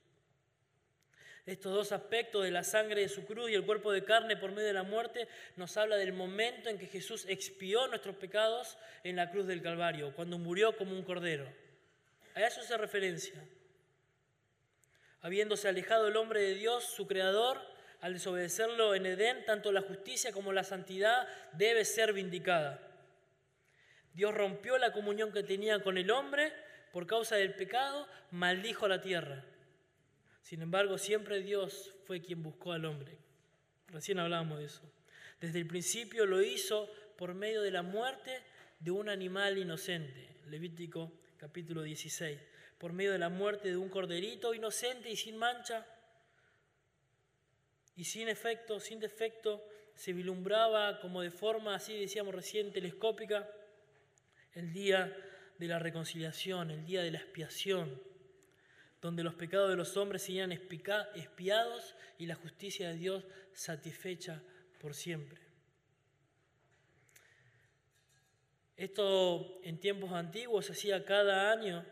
[1.45, 4.53] Estos dos aspectos de la sangre de su cruz y el cuerpo de carne por
[4.53, 5.27] medio de la muerte
[5.57, 10.15] nos habla del momento en que Jesús expió nuestros pecados en la cruz del Calvario,
[10.15, 11.53] cuando murió como un cordero.
[12.37, 13.35] A eso se referencia.
[15.21, 17.61] Habiéndose alejado el hombre de Dios, su creador,
[18.01, 22.81] al desobedecerlo en Edén, tanto la justicia como la santidad debe ser vindicada.
[24.15, 26.53] Dios rompió la comunión que tenía con el hombre
[26.93, 29.45] por causa del pecado, maldijo la tierra.
[30.43, 33.17] Sin embargo, siempre Dios fue quien buscó al hombre.
[33.89, 34.83] Recién hablábamos de eso.
[35.41, 38.43] Desde el principio lo hizo por medio de la muerte
[38.81, 40.29] de un animal inocente.
[40.49, 42.39] Levítico capítulo 16.
[42.79, 45.87] Por medio de la muerte de un corderito inocente y sin mancha.
[47.95, 49.63] y sin efecto, sin defecto,
[49.95, 53.49] se vislumbraba como de forma, así decíamos recién, telescópica,
[54.55, 55.15] el día
[55.59, 58.01] de la reconciliación, el día de la expiación,
[59.03, 64.41] donde los pecados de los hombres serían expiados y la justicia de Dios satisfecha
[64.81, 65.41] por siempre.
[68.77, 71.85] Esto en tiempos antiguos se hacía cada año,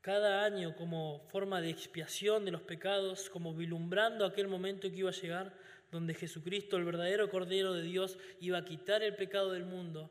[0.00, 5.10] cada año como forma de expiación de los pecados, como vilumbrando aquel momento que iba
[5.10, 5.52] a llegar,
[5.90, 10.10] donde Jesucristo, el verdadero Cordero de Dios, iba a quitar el pecado del mundo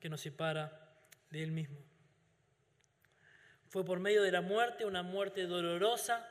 [0.00, 0.96] que nos separa
[1.30, 1.93] de Él mismo.
[3.74, 6.30] Fue por medio de la muerte, una muerte dolorosa,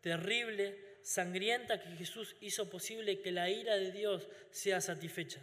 [0.00, 5.38] terrible, sangrienta, que Jesús hizo posible que la ira de Dios sea satisfecha.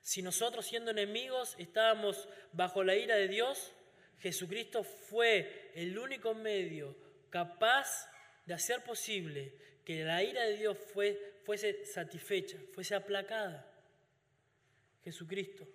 [0.00, 3.72] Si nosotros siendo enemigos estábamos bajo la ira de Dios,
[4.20, 6.96] Jesucristo fue el único medio
[7.30, 8.08] capaz
[8.46, 10.78] de hacer posible que la ira de Dios
[11.44, 13.68] fuese satisfecha, fuese aplacada.
[15.02, 15.66] Jesucristo,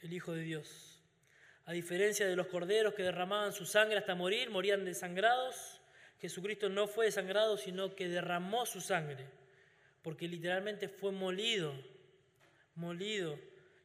[0.00, 1.01] el Hijo de Dios.
[1.64, 5.80] A diferencia de los corderos que derramaban su sangre hasta morir, morían desangrados,
[6.20, 9.26] Jesucristo no fue desangrado, sino que derramó su sangre,
[10.02, 11.72] porque literalmente fue molido
[12.74, 13.38] molido.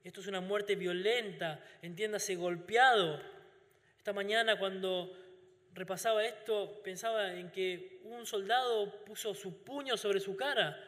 [0.03, 3.21] Esto es una muerte violenta, entiéndase, golpeado.
[3.97, 5.15] Esta mañana cuando
[5.73, 10.81] repasaba esto, pensaba en que un soldado puso su puño sobre su cara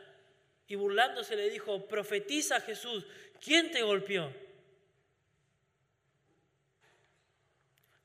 [0.67, 3.05] y burlándose le dijo, profetiza Jesús,
[3.43, 4.31] ¿quién te golpeó?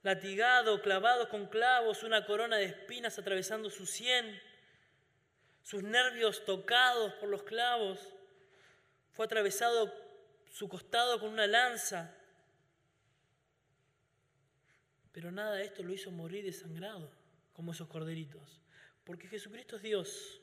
[0.04, 4.38] Latigado, clavado con clavos, una corona de espinas atravesando su sien,
[5.62, 7.98] sus nervios tocados por los clavos.
[9.12, 9.90] Fue atravesado
[10.50, 12.14] su costado con una lanza.
[15.10, 17.10] Pero nada de esto lo hizo morir desangrado,
[17.54, 18.60] como esos corderitos.
[19.04, 20.40] Porque Jesucristo es Dios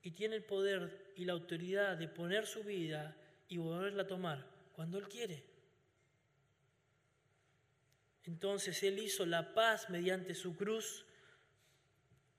[0.00, 3.16] y tiene el poder y la autoridad de poner su vida
[3.48, 5.47] y volverla a tomar cuando Él quiere.
[8.28, 11.06] Entonces Él hizo la paz mediante su cruz.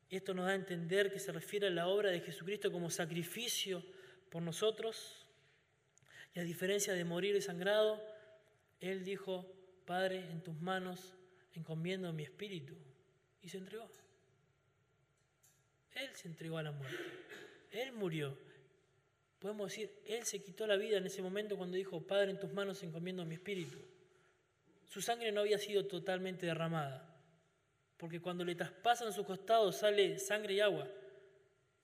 [0.07, 2.91] Y esto nos da a entender que se refiere a la obra de Jesucristo como
[2.91, 3.83] sacrificio
[4.29, 5.27] por nosotros.
[6.35, 7.99] Y a diferencia de morir desangrado,
[8.79, 9.51] Él dijo,
[9.85, 11.15] Padre, en tus manos
[11.55, 12.75] encomiendo mi espíritu.
[13.41, 13.89] Y se entregó.
[15.95, 17.03] Él se entregó a la muerte.
[17.71, 18.37] Él murió.
[19.39, 22.53] Podemos decir, Él se quitó la vida en ese momento cuando dijo, Padre, en tus
[22.53, 23.79] manos encomiendo mi espíritu.
[24.89, 27.17] Su sangre no había sido totalmente derramada,
[27.95, 30.85] porque cuando le traspasan su costado sale sangre y agua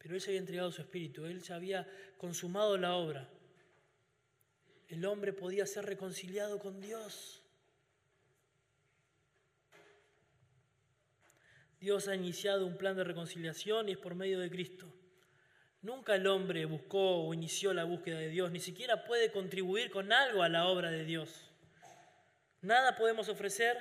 [0.06, 1.88] pero Él se había entregado su espíritu, Él ya había
[2.20, 3.28] consumado la obra.
[4.88, 7.42] El hombre podía ser reconciliado con Dios.
[11.80, 14.86] Dios ha iniciado un plan de reconciliación y es por medio de Cristo.
[15.82, 20.14] Nunca el hombre buscó o inició la búsqueda de Dios, ni siquiera puede contribuir con
[20.14, 21.50] algo a la obra de Dios.
[22.66, 23.78] Nada podemos ofrecer,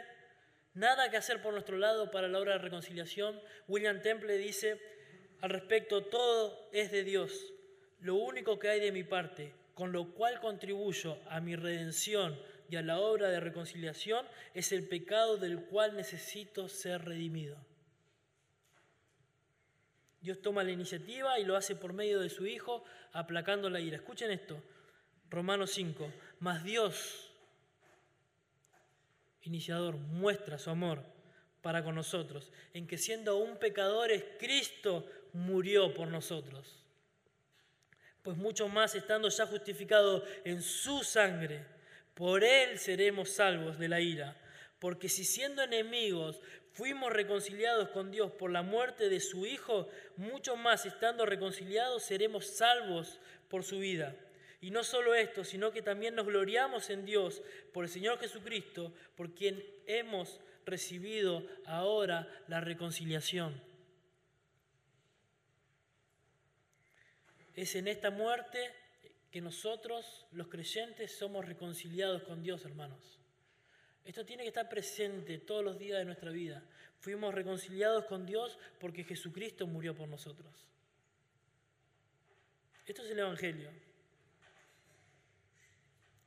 [0.75, 3.41] nada que hacer por nuestro lado para la obra de reconciliación.
[3.67, 4.79] William Temple dice,
[5.41, 7.55] al respecto, todo es de Dios.
[8.01, 12.77] Lo único que hay de mi parte, con lo cual contribuyo a mi redención y
[12.77, 17.57] a la obra de reconciliación, es el pecado del cual necesito ser redimido.
[20.21, 23.97] Dios toma la iniciativa y lo hace por medio de su Hijo, aplacando la ira.
[23.97, 24.63] Escuchen esto,
[25.31, 27.34] Romanos 5, mas Dios,
[29.45, 31.03] iniciador, muestra su amor
[31.63, 36.83] para con nosotros, en que siendo aún pecadores, Cristo murió por nosotros.
[38.23, 41.65] Pues mucho más estando ya justificado en su sangre,
[42.15, 44.37] por él seremos salvos de la ira.
[44.79, 46.41] Porque si siendo enemigos
[46.73, 52.47] fuimos reconciliados con Dios por la muerte de su Hijo, mucho más estando reconciliados seremos
[52.47, 54.15] salvos por su vida.
[54.65, 57.43] Y no solo esto, sino que también nos gloriamos en Dios
[57.75, 63.61] por el Señor Jesucristo, por quien hemos recibido ahora la reconciliación.
[67.55, 68.75] Es en esta muerte
[69.31, 73.19] que nosotros, los creyentes, somos reconciliados con Dios, hermanos.
[74.03, 76.65] Esto tiene que estar presente todos los días de nuestra vida.
[77.01, 80.65] Fuimos reconciliados con Dios porque Jesucristo murió por nosotros.
[82.87, 83.94] Esto es el Evangelio.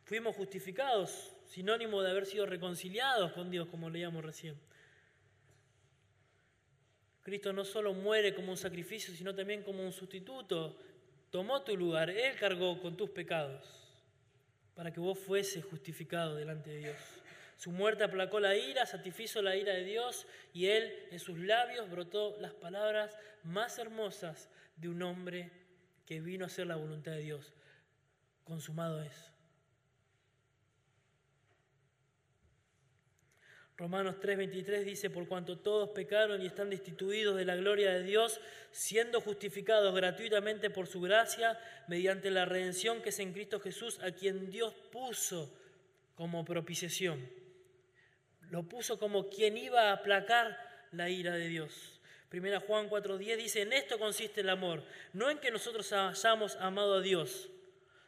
[0.08, 4.58] Fuimos justificados sinónimo de haber sido reconciliados con Dios, como leíamos recién.
[7.24, 10.78] Cristo no solo muere como un sacrificio, sino también como un sustituto.
[11.30, 13.66] Tomó tu lugar, Él cargó con tus pecados
[14.76, 16.97] para que vos fuese justificado delante de Dios.
[17.58, 21.89] Su muerte aplacó la ira, satisfizo la ira de Dios y él en sus labios
[21.89, 24.47] brotó las palabras más hermosas
[24.78, 25.51] de un hombre
[26.05, 27.53] que vino a hacer la voluntad de Dios.
[28.45, 29.37] Consumado es.
[33.78, 38.42] Romanos 3:23 dice, por cuanto todos pecaron y están destituidos de la gloria de Dios,
[38.72, 44.12] siendo justificados gratuitamente por su gracia, mediante la redención que es en Cristo Jesús, a
[44.12, 45.54] quien Dios puso
[46.16, 47.30] como propiciación.
[48.50, 50.58] Lo puso como quien iba a aplacar
[50.92, 52.00] la ira de Dios.
[52.30, 56.96] Primera Juan 4:10 dice, en esto consiste el amor, no en que nosotros hayamos amado
[56.96, 57.52] a Dios,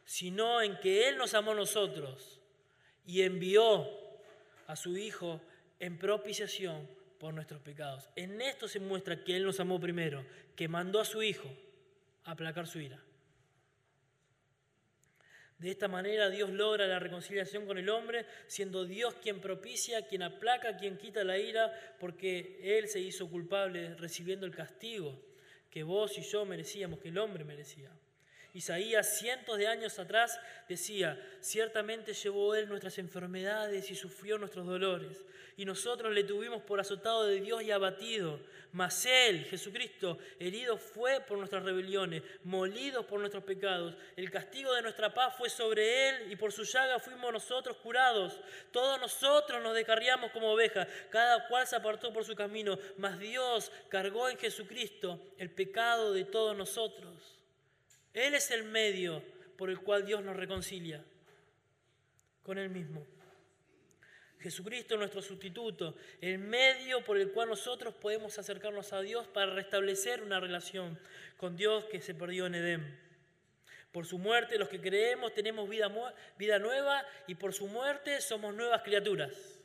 [0.04, 2.40] sino en que Él nos amó a nosotros
[3.06, 3.88] y envió
[4.66, 5.40] a su Hijo
[5.80, 8.08] en propiciación por nuestros pecados.
[8.14, 10.24] En esto se muestra que Él nos amó primero,
[10.54, 11.50] que mandó a su Hijo
[12.24, 13.02] a aplacar su ira.
[15.58, 20.22] De esta manera Dios logra la reconciliación con el hombre, siendo Dios quien propicia, quien
[20.22, 25.20] aplaca, quien quita la ira, porque Él se hizo culpable recibiendo el castigo
[25.68, 27.90] que vos y yo merecíamos, que el hombre merecía.
[28.52, 35.24] Isaías cientos de años atrás decía, ciertamente llevó Él nuestras enfermedades y sufrió nuestros dolores,
[35.56, 38.40] y nosotros le tuvimos por azotado de Dios y abatido,
[38.72, 44.82] mas Él, Jesucristo, herido fue por nuestras rebeliones, molido por nuestros pecados, el castigo de
[44.82, 48.40] nuestra paz fue sobre Él, y por su llaga fuimos nosotros curados,
[48.72, 53.70] todos nosotros nos descarriamos como ovejas, cada cual se apartó por su camino, mas Dios
[53.88, 57.39] cargó en Jesucristo el pecado de todos nosotros.
[58.12, 59.22] Él es el medio
[59.56, 61.04] por el cual Dios nos reconcilia
[62.42, 63.06] con Él mismo.
[64.40, 69.52] Jesucristo es nuestro sustituto, el medio por el cual nosotros podemos acercarnos a Dios para
[69.52, 70.98] restablecer una relación
[71.36, 73.00] con Dios que se perdió en Edén.
[73.92, 75.92] Por su muerte los que creemos tenemos vida,
[76.38, 79.60] vida nueva y por su muerte somos nuevas criaturas.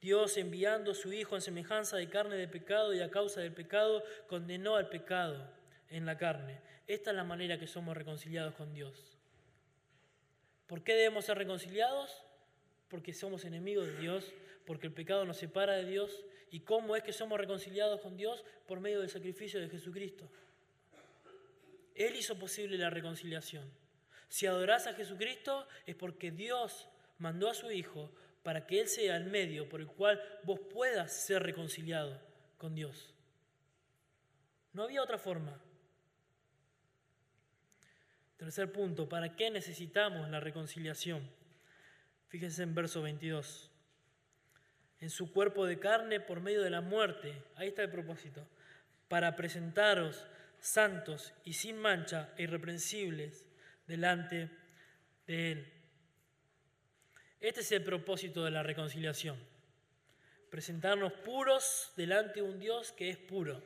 [0.00, 3.52] Dios enviando a su Hijo en semejanza de carne de pecado y a causa del
[3.52, 5.55] pecado condenó al pecado
[5.90, 6.60] en la carne.
[6.86, 9.16] Esta es la manera que somos reconciliados con Dios.
[10.66, 12.22] ¿Por qué debemos ser reconciliados?
[12.88, 14.32] Porque somos enemigos de Dios,
[14.64, 16.24] porque el pecado nos separa de Dios.
[16.50, 18.44] ¿Y cómo es que somos reconciliados con Dios?
[18.66, 20.28] Por medio del sacrificio de Jesucristo.
[21.94, 23.70] Él hizo posible la reconciliación.
[24.28, 28.12] Si adorás a Jesucristo es porque Dios mandó a su Hijo
[28.42, 32.20] para que Él sea el medio por el cual vos puedas ser reconciliado
[32.58, 33.12] con Dios.
[34.72, 35.60] No había otra forma.
[38.36, 41.26] Tercer punto, ¿para qué necesitamos la reconciliación?
[42.28, 43.70] Fíjense en verso 22.
[45.00, 48.46] En su cuerpo de carne por medio de la muerte, ahí está el propósito,
[49.08, 50.26] para presentaros
[50.58, 53.46] santos y sin mancha e irreprensibles
[53.86, 54.50] delante
[55.26, 55.72] de Él.
[57.40, 59.38] Este es el propósito de la reconciliación.
[60.50, 63.62] Presentarnos puros delante de un Dios que es puro.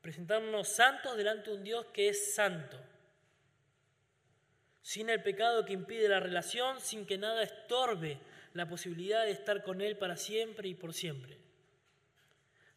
[0.00, 2.91] Presentarnos santos delante de un Dios que es santo
[4.82, 8.18] sin el pecado que impide la relación, sin que nada estorbe
[8.52, 11.38] la posibilidad de estar con Él para siempre y por siempre.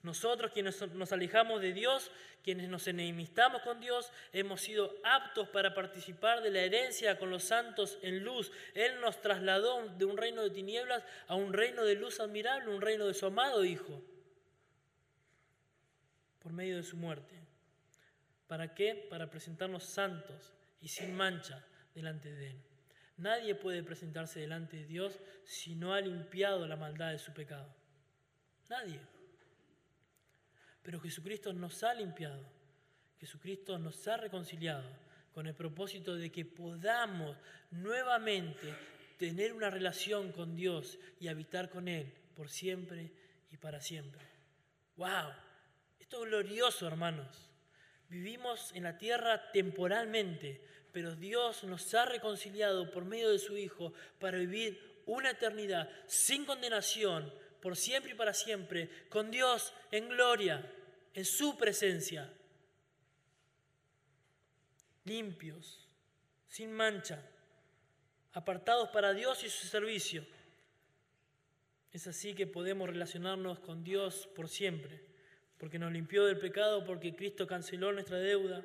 [0.04, 2.12] Nosotros quienes nos alejamos de Dios,
[2.44, 7.44] quienes nos enemistamos con Dios, hemos sido aptos para participar de la herencia con los
[7.44, 8.52] santos en luz.
[8.76, 12.82] Él nos trasladó de un reino de tinieblas a un reino de luz admirable, un
[12.82, 14.00] reino de su amado Hijo,
[16.38, 17.34] por medio de su muerte.
[18.46, 19.08] ¿Para qué?
[19.10, 21.66] Para presentarnos santos y sin mancha
[21.96, 22.62] delante de Él.
[23.18, 27.74] Nadie puede presentarse delante de Dios si no ha limpiado la maldad de su pecado.
[28.70, 29.00] Nadie.
[30.84, 32.44] Pero Jesucristo nos ha limpiado.
[33.20, 34.88] Jesucristo nos ha reconciliado
[35.34, 37.38] con el propósito de que podamos
[37.72, 38.74] nuevamente
[39.18, 43.12] tener una relación con Dios y habitar con Él por siempre
[43.52, 44.22] y para siempre.
[44.98, 45.32] ¡Wow!
[46.00, 47.50] Esto es glorioso, hermanos.
[48.10, 50.62] Vivimos en la tierra temporalmente,
[50.96, 56.46] pero Dios nos ha reconciliado por medio de su Hijo para vivir una eternidad sin
[56.46, 60.72] condenación, por siempre y para siempre, con Dios en gloria,
[61.14, 62.32] en su presencia,
[65.04, 65.86] limpios,
[66.48, 67.22] sin mancha,
[68.32, 70.26] apartados para Dios y su servicio.
[71.92, 75.02] Es así que podemos relacionarnos con Dios por siempre,
[75.58, 78.64] porque nos limpió del pecado, porque Cristo canceló nuestra deuda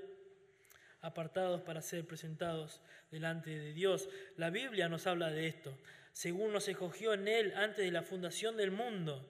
[1.02, 2.80] apartados para ser presentados
[3.10, 4.08] delante de Dios.
[4.36, 5.76] La Biblia nos habla de esto,
[6.12, 9.28] según nos escogió en Él antes de la fundación del mundo.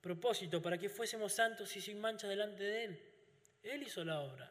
[0.00, 3.02] Propósito, para que fuésemos santos y sin mancha delante de Él.
[3.62, 4.50] Él hizo la obra.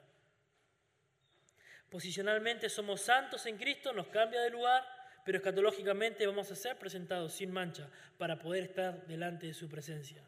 [1.90, 4.86] Posicionalmente somos santos en Cristo, nos cambia de lugar,
[5.26, 10.24] pero escatológicamente vamos a ser presentados sin mancha para poder estar delante de su presencia.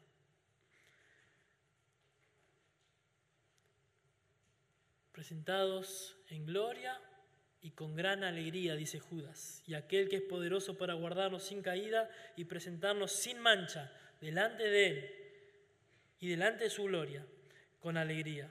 [5.13, 6.99] Presentados en gloria
[7.61, 12.09] y con gran alegría, dice Judas, y aquel que es poderoso para guardarnos sin caída
[12.35, 13.89] y presentarnos sin mancha
[14.19, 15.15] delante de Él
[16.19, 17.25] y delante de su gloria,
[17.79, 18.49] con alegría.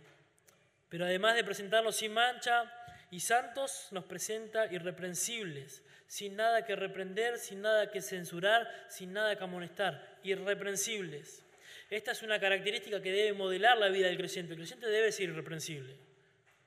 [0.88, 2.72] Pero además de presentarnos sin mancha
[3.10, 9.36] y santos, nos presenta irreprensibles, sin nada que reprender, sin nada que censurar, sin nada
[9.36, 11.44] que amonestar, irreprensibles.
[11.90, 14.52] Esta es una característica que debe modelar la vida del creyente.
[14.52, 15.96] El creyente debe ser irreprensible,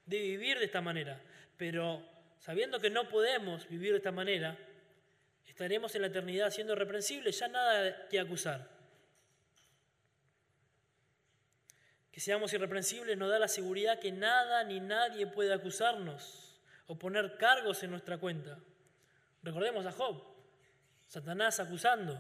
[0.06, 1.22] debe vivir de esta manera,
[1.58, 2.04] pero
[2.40, 4.58] sabiendo que no podemos vivir de esta manera,
[5.46, 8.70] estaremos en la eternidad siendo irreprensibles, ya nada que acusar.
[12.12, 17.38] Que seamos irreprensibles nos da la seguridad que nada ni nadie puede acusarnos o poner
[17.38, 18.58] cargos en nuestra cuenta.
[19.44, 20.24] Recordemos a Job,
[21.08, 22.20] Satanás acusando.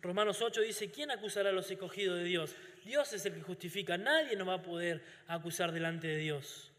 [0.00, 2.54] Romanos 8 dice, ¿quién acusará a los escogidos de Dios?
[2.84, 6.72] Dios es el que justifica, nadie nos va a poder acusar delante de Dios.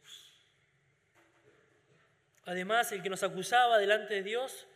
[2.47, 4.67] Además, el que nos acusaba delante de Dios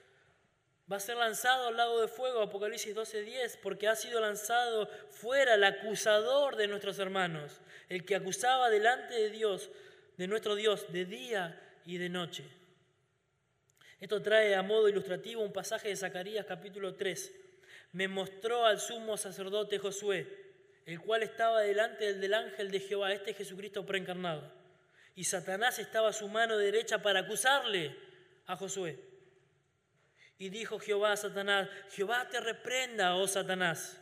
[0.91, 5.53] va a ser lanzado al lago de fuego, Apocalipsis 12:10, porque ha sido lanzado fuera
[5.53, 9.69] el acusador de nuestros hermanos, el que acusaba delante de Dios,
[10.17, 12.43] de nuestro Dios, de día y de noche.
[14.01, 17.31] Esto trae a modo ilustrativo un pasaje de Zacarías capítulo 3.
[17.93, 20.27] Me mostró al sumo sacerdote Josué,
[20.85, 24.60] el cual estaba delante del ángel de Jehová, este Jesucristo preencarnado.
[25.21, 27.95] Y Satanás estaba a su mano derecha para acusarle
[28.47, 28.97] a Josué.
[30.39, 34.01] Y dijo Jehová a Satanás, Jehová te reprenda, oh Satanás.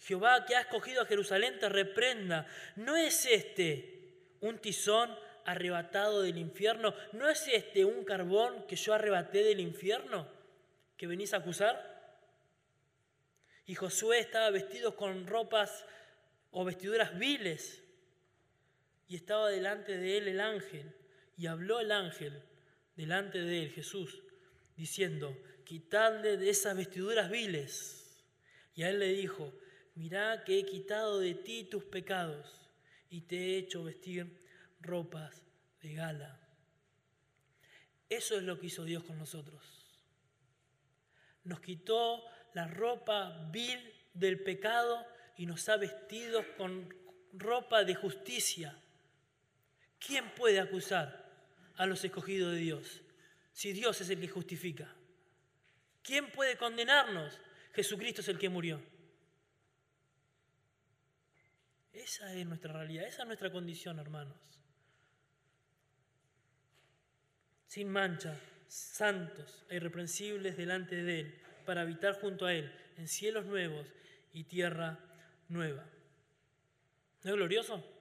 [0.00, 2.46] Jehová que ha escogido a Jerusalén te reprenda.
[2.76, 6.94] ¿No es este un tizón arrebatado del infierno?
[7.12, 10.28] ¿No es este un carbón que yo arrebaté del infierno
[10.98, 11.82] que venís a acusar?
[13.64, 15.86] Y Josué estaba vestido con ropas
[16.50, 17.81] o vestiduras viles.
[19.12, 20.90] Y estaba delante de él el ángel.
[21.36, 22.42] Y habló el ángel
[22.96, 24.22] delante de él, Jesús,
[24.74, 25.36] diciendo,
[25.66, 28.24] quitadle de esas vestiduras viles.
[28.74, 29.52] Y a él le dijo,
[29.96, 32.70] mirá que he quitado de ti tus pecados
[33.10, 34.46] y te he hecho vestir
[34.80, 35.42] ropas
[35.82, 36.40] de gala.
[38.08, 39.62] Eso es lo que hizo Dios con nosotros.
[41.44, 45.04] Nos quitó la ropa vil del pecado
[45.36, 46.88] y nos ha vestido con
[47.34, 48.81] ropa de justicia.
[50.06, 51.30] ¿Quién puede acusar
[51.76, 53.02] a los escogidos de Dios
[53.52, 54.92] si Dios es el que justifica?
[56.02, 57.38] ¿Quién puede condenarnos?
[57.72, 58.82] Jesucristo es el que murió.
[61.92, 64.36] Esa es nuestra realidad, esa es nuestra condición, hermanos.
[67.66, 73.46] Sin mancha, santos e irreprensibles delante de Él, para habitar junto a Él en cielos
[73.46, 73.86] nuevos
[74.32, 74.98] y tierra
[75.48, 75.84] nueva.
[77.22, 77.91] ¿No es glorioso?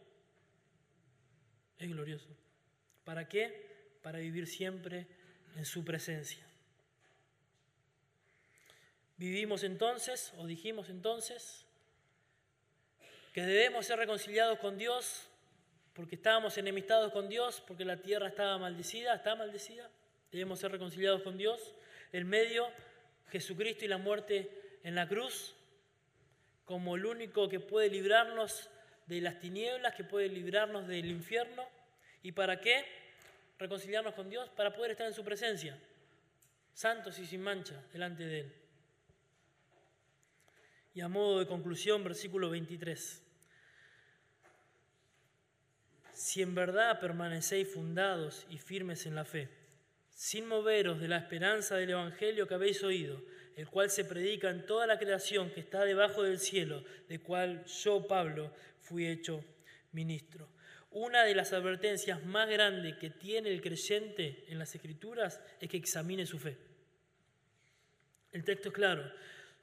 [1.82, 2.28] Es glorioso.
[3.04, 3.98] ¿Para qué?
[4.04, 5.08] Para vivir siempre
[5.58, 6.46] en su presencia.
[9.18, 11.66] Vivimos entonces, o dijimos entonces,
[13.34, 15.28] que debemos ser reconciliados con Dios
[15.94, 19.90] porque estábamos enemistados con Dios, porque la tierra estaba maldecida, está maldecida.
[20.32, 21.74] Debemos ser reconciliados con Dios.
[22.12, 22.70] El medio,
[23.30, 25.56] Jesucristo y la muerte en la cruz,
[26.66, 28.70] como el único que puede librarnos
[29.16, 31.68] de las tinieblas, que puede librarnos del infierno.
[32.24, 32.86] ¿Y para qué?
[33.60, 35.78] Reconciliarnos con Dios, para poder estar en su presencia,
[36.74, 38.56] santos y sin mancha, delante de Él.
[40.94, 43.24] Y a modo de conclusión, versículo 23.
[46.14, 49.50] Si en verdad permanecéis fundados y firmes en la fe,
[50.12, 53.22] sin moveros de la esperanza del Evangelio que habéis oído,
[53.56, 57.66] el cual se predica en toda la creación que está debajo del cielo, de cual
[57.66, 59.44] yo, Pablo, fui hecho
[59.92, 60.50] ministro.
[60.92, 65.78] Una de las advertencias más grandes que tiene el creyente en las Escrituras es que
[65.78, 66.58] examine su fe.
[68.32, 69.12] El texto es claro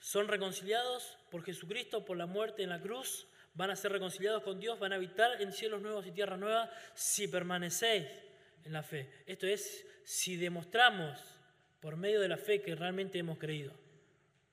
[0.00, 4.60] son reconciliados por Jesucristo, por la muerte en la cruz, van a ser reconciliados con
[4.60, 8.06] Dios, van a habitar en cielos nuevos y tierra nueva si permanecéis
[8.64, 9.10] en la fe.
[9.26, 11.20] Esto es, si demostramos
[11.80, 13.72] por medio de la fe que realmente hemos creído,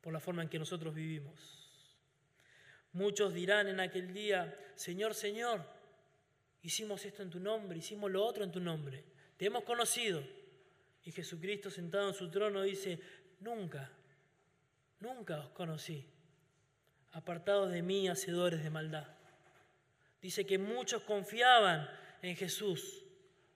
[0.02, 1.90] por la forma en que nosotros vivimos.
[2.94, 5.66] Muchos dirán en aquel día, Señor, Señor,
[6.62, 9.04] hicimos esto en tu nombre, hicimos lo otro en tu nombre,
[9.38, 10.24] te hemos conocido.
[11.04, 13.00] Y Jesucristo sentado en su trono dice,
[13.40, 13.92] nunca
[15.00, 16.04] Nunca os conocí,
[17.12, 19.08] apartados de mí, hacedores de maldad.
[20.22, 21.88] Dice que muchos confiaban
[22.22, 23.04] en Jesús,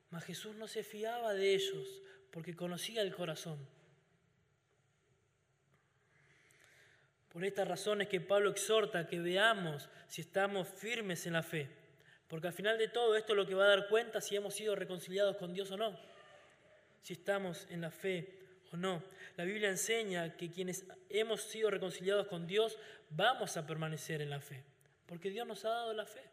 [0.09, 1.87] mas Jesús no se fiaba de ellos
[2.31, 3.59] porque conocía el corazón.
[7.31, 11.69] Por estas razones que Pablo exhorta que veamos si estamos firmes en la fe.
[12.27, 14.55] Porque al final de todo esto es lo que va a dar cuenta si hemos
[14.55, 15.99] sido reconciliados con Dios o no.
[17.01, 18.39] Si estamos en la fe
[18.71, 19.03] o no.
[19.37, 22.77] La Biblia enseña que quienes hemos sido reconciliados con Dios
[23.09, 24.63] vamos a permanecer en la fe.
[25.05, 26.23] Porque Dios nos ha dado la fe.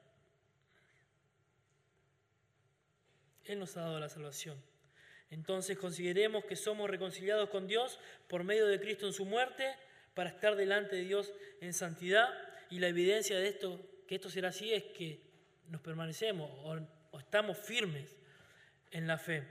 [3.45, 4.61] Él nos ha dado la salvación.
[5.31, 7.99] Entonces consideremos que somos reconciliados con Dios
[8.29, 9.75] por medio de Cristo en su muerte
[10.15, 12.29] para estar delante de Dios en santidad
[12.71, 15.21] y la evidencia de esto, que esto será así, es que
[15.69, 18.17] nos permanecemos o, estamos firmes
[18.91, 19.43] en la fe.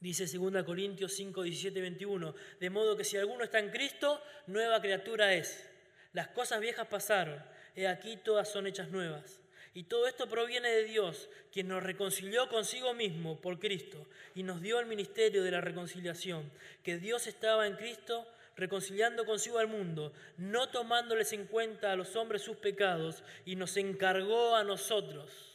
[0.00, 4.80] Dice 2 Corintios 5, 17, 21, de modo que si alguno está en Cristo, nueva
[4.80, 5.68] criatura es.
[6.12, 7.42] Las cosas viejas pasaron,
[7.74, 9.43] he aquí todas son hechas nuevas.
[9.74, 14.62] Y todo esto proviene de Dios, quien nos reconcilió consigo mismo por Cristo y nos
[14.62, 16.50] dio el ministerio de la reconciliación,
[16.84, 22.14] que Dios estaba en Cristo reconciliando consigo al mundo, no tomándoles en cuenta a los
[22.14, 25.53] hombres sus pecados, y nos encargó a nosotros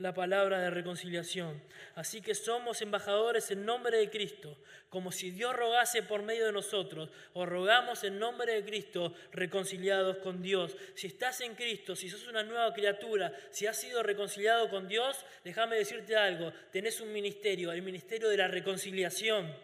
[0.00, 1.62] la palabra de reconciliación.
[1.94, 4.56] Así que somos embajadores en nombre de Cristo,
[4.88, 10.16] como si Dios rogase por medio de nosotros, o rogamos en nombre de Cristo reconciliados
[10.18, 10.74] con Dios.
[10.94, 15.24] Si estás en Cristo, si sos una nueva criatura, si has sido reconciliado con Dios,
[15.44, 19.54] déjame decirte algo, tenés un ministerio, el ministerio de la reconciliación.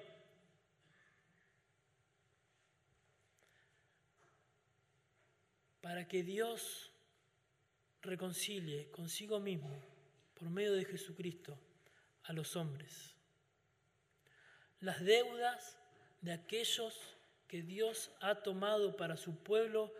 [5.81, 6.93] Para que Dios
[8.03, 9.96] reconcilie consigo mismo
[10.39, 11.59] por medio de Jesucristo
[12.25, 13.15] a los hombres.
[14.81, 15.79] Las deudas
[16.21, 17.17] de aquellos
[17.49, 19.93] que Dios ha tomado para su pueblo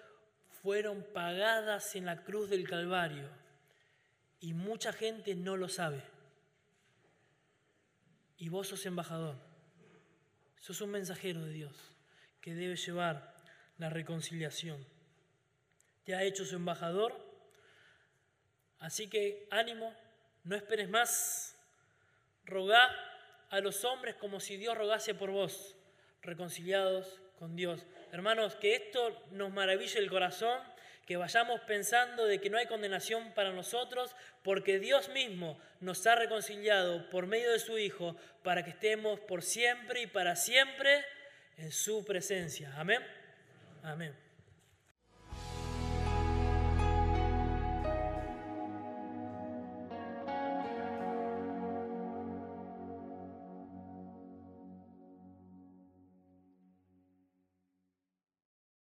[0.63, 3.29] fueron pagadas en la cruz del Calvario
[4.41, 6.03] y mucha gente no lo sabe.
[8.39, 9.37] Y vos sos embajador,
[10.59, 11.75] sos un mensajero de Dios
[12.41, 13.35] que debe llevar
[13.79, 14.85] la reconciliación.
[16.05, 17.15] Te ha hecho su embajador,
[18.79, 19.95] así que ánimo,
[20.47, 21.57] no esperes más.
[22.45, 22.89] Rogá
[23.51, 25.77] a los hombres como si Dios rogase por vos,
[26.23, 27.85] reconciliados con Dios.
[28.13, 30.59] Hermanos, que esto nos maraville el corazón,
[31.07, 36.15] que vayamos pensando de que no hay condenación para nosotros, porque Dios mismo nos ha
[36.15, 41.05] reconciliado por medio de su Hijo para que estemos por siempre y para siempre
[41.59, 42.73] en su presencia.
[42.77, 43.05] Amén.
[43.83, 44.26] Amén.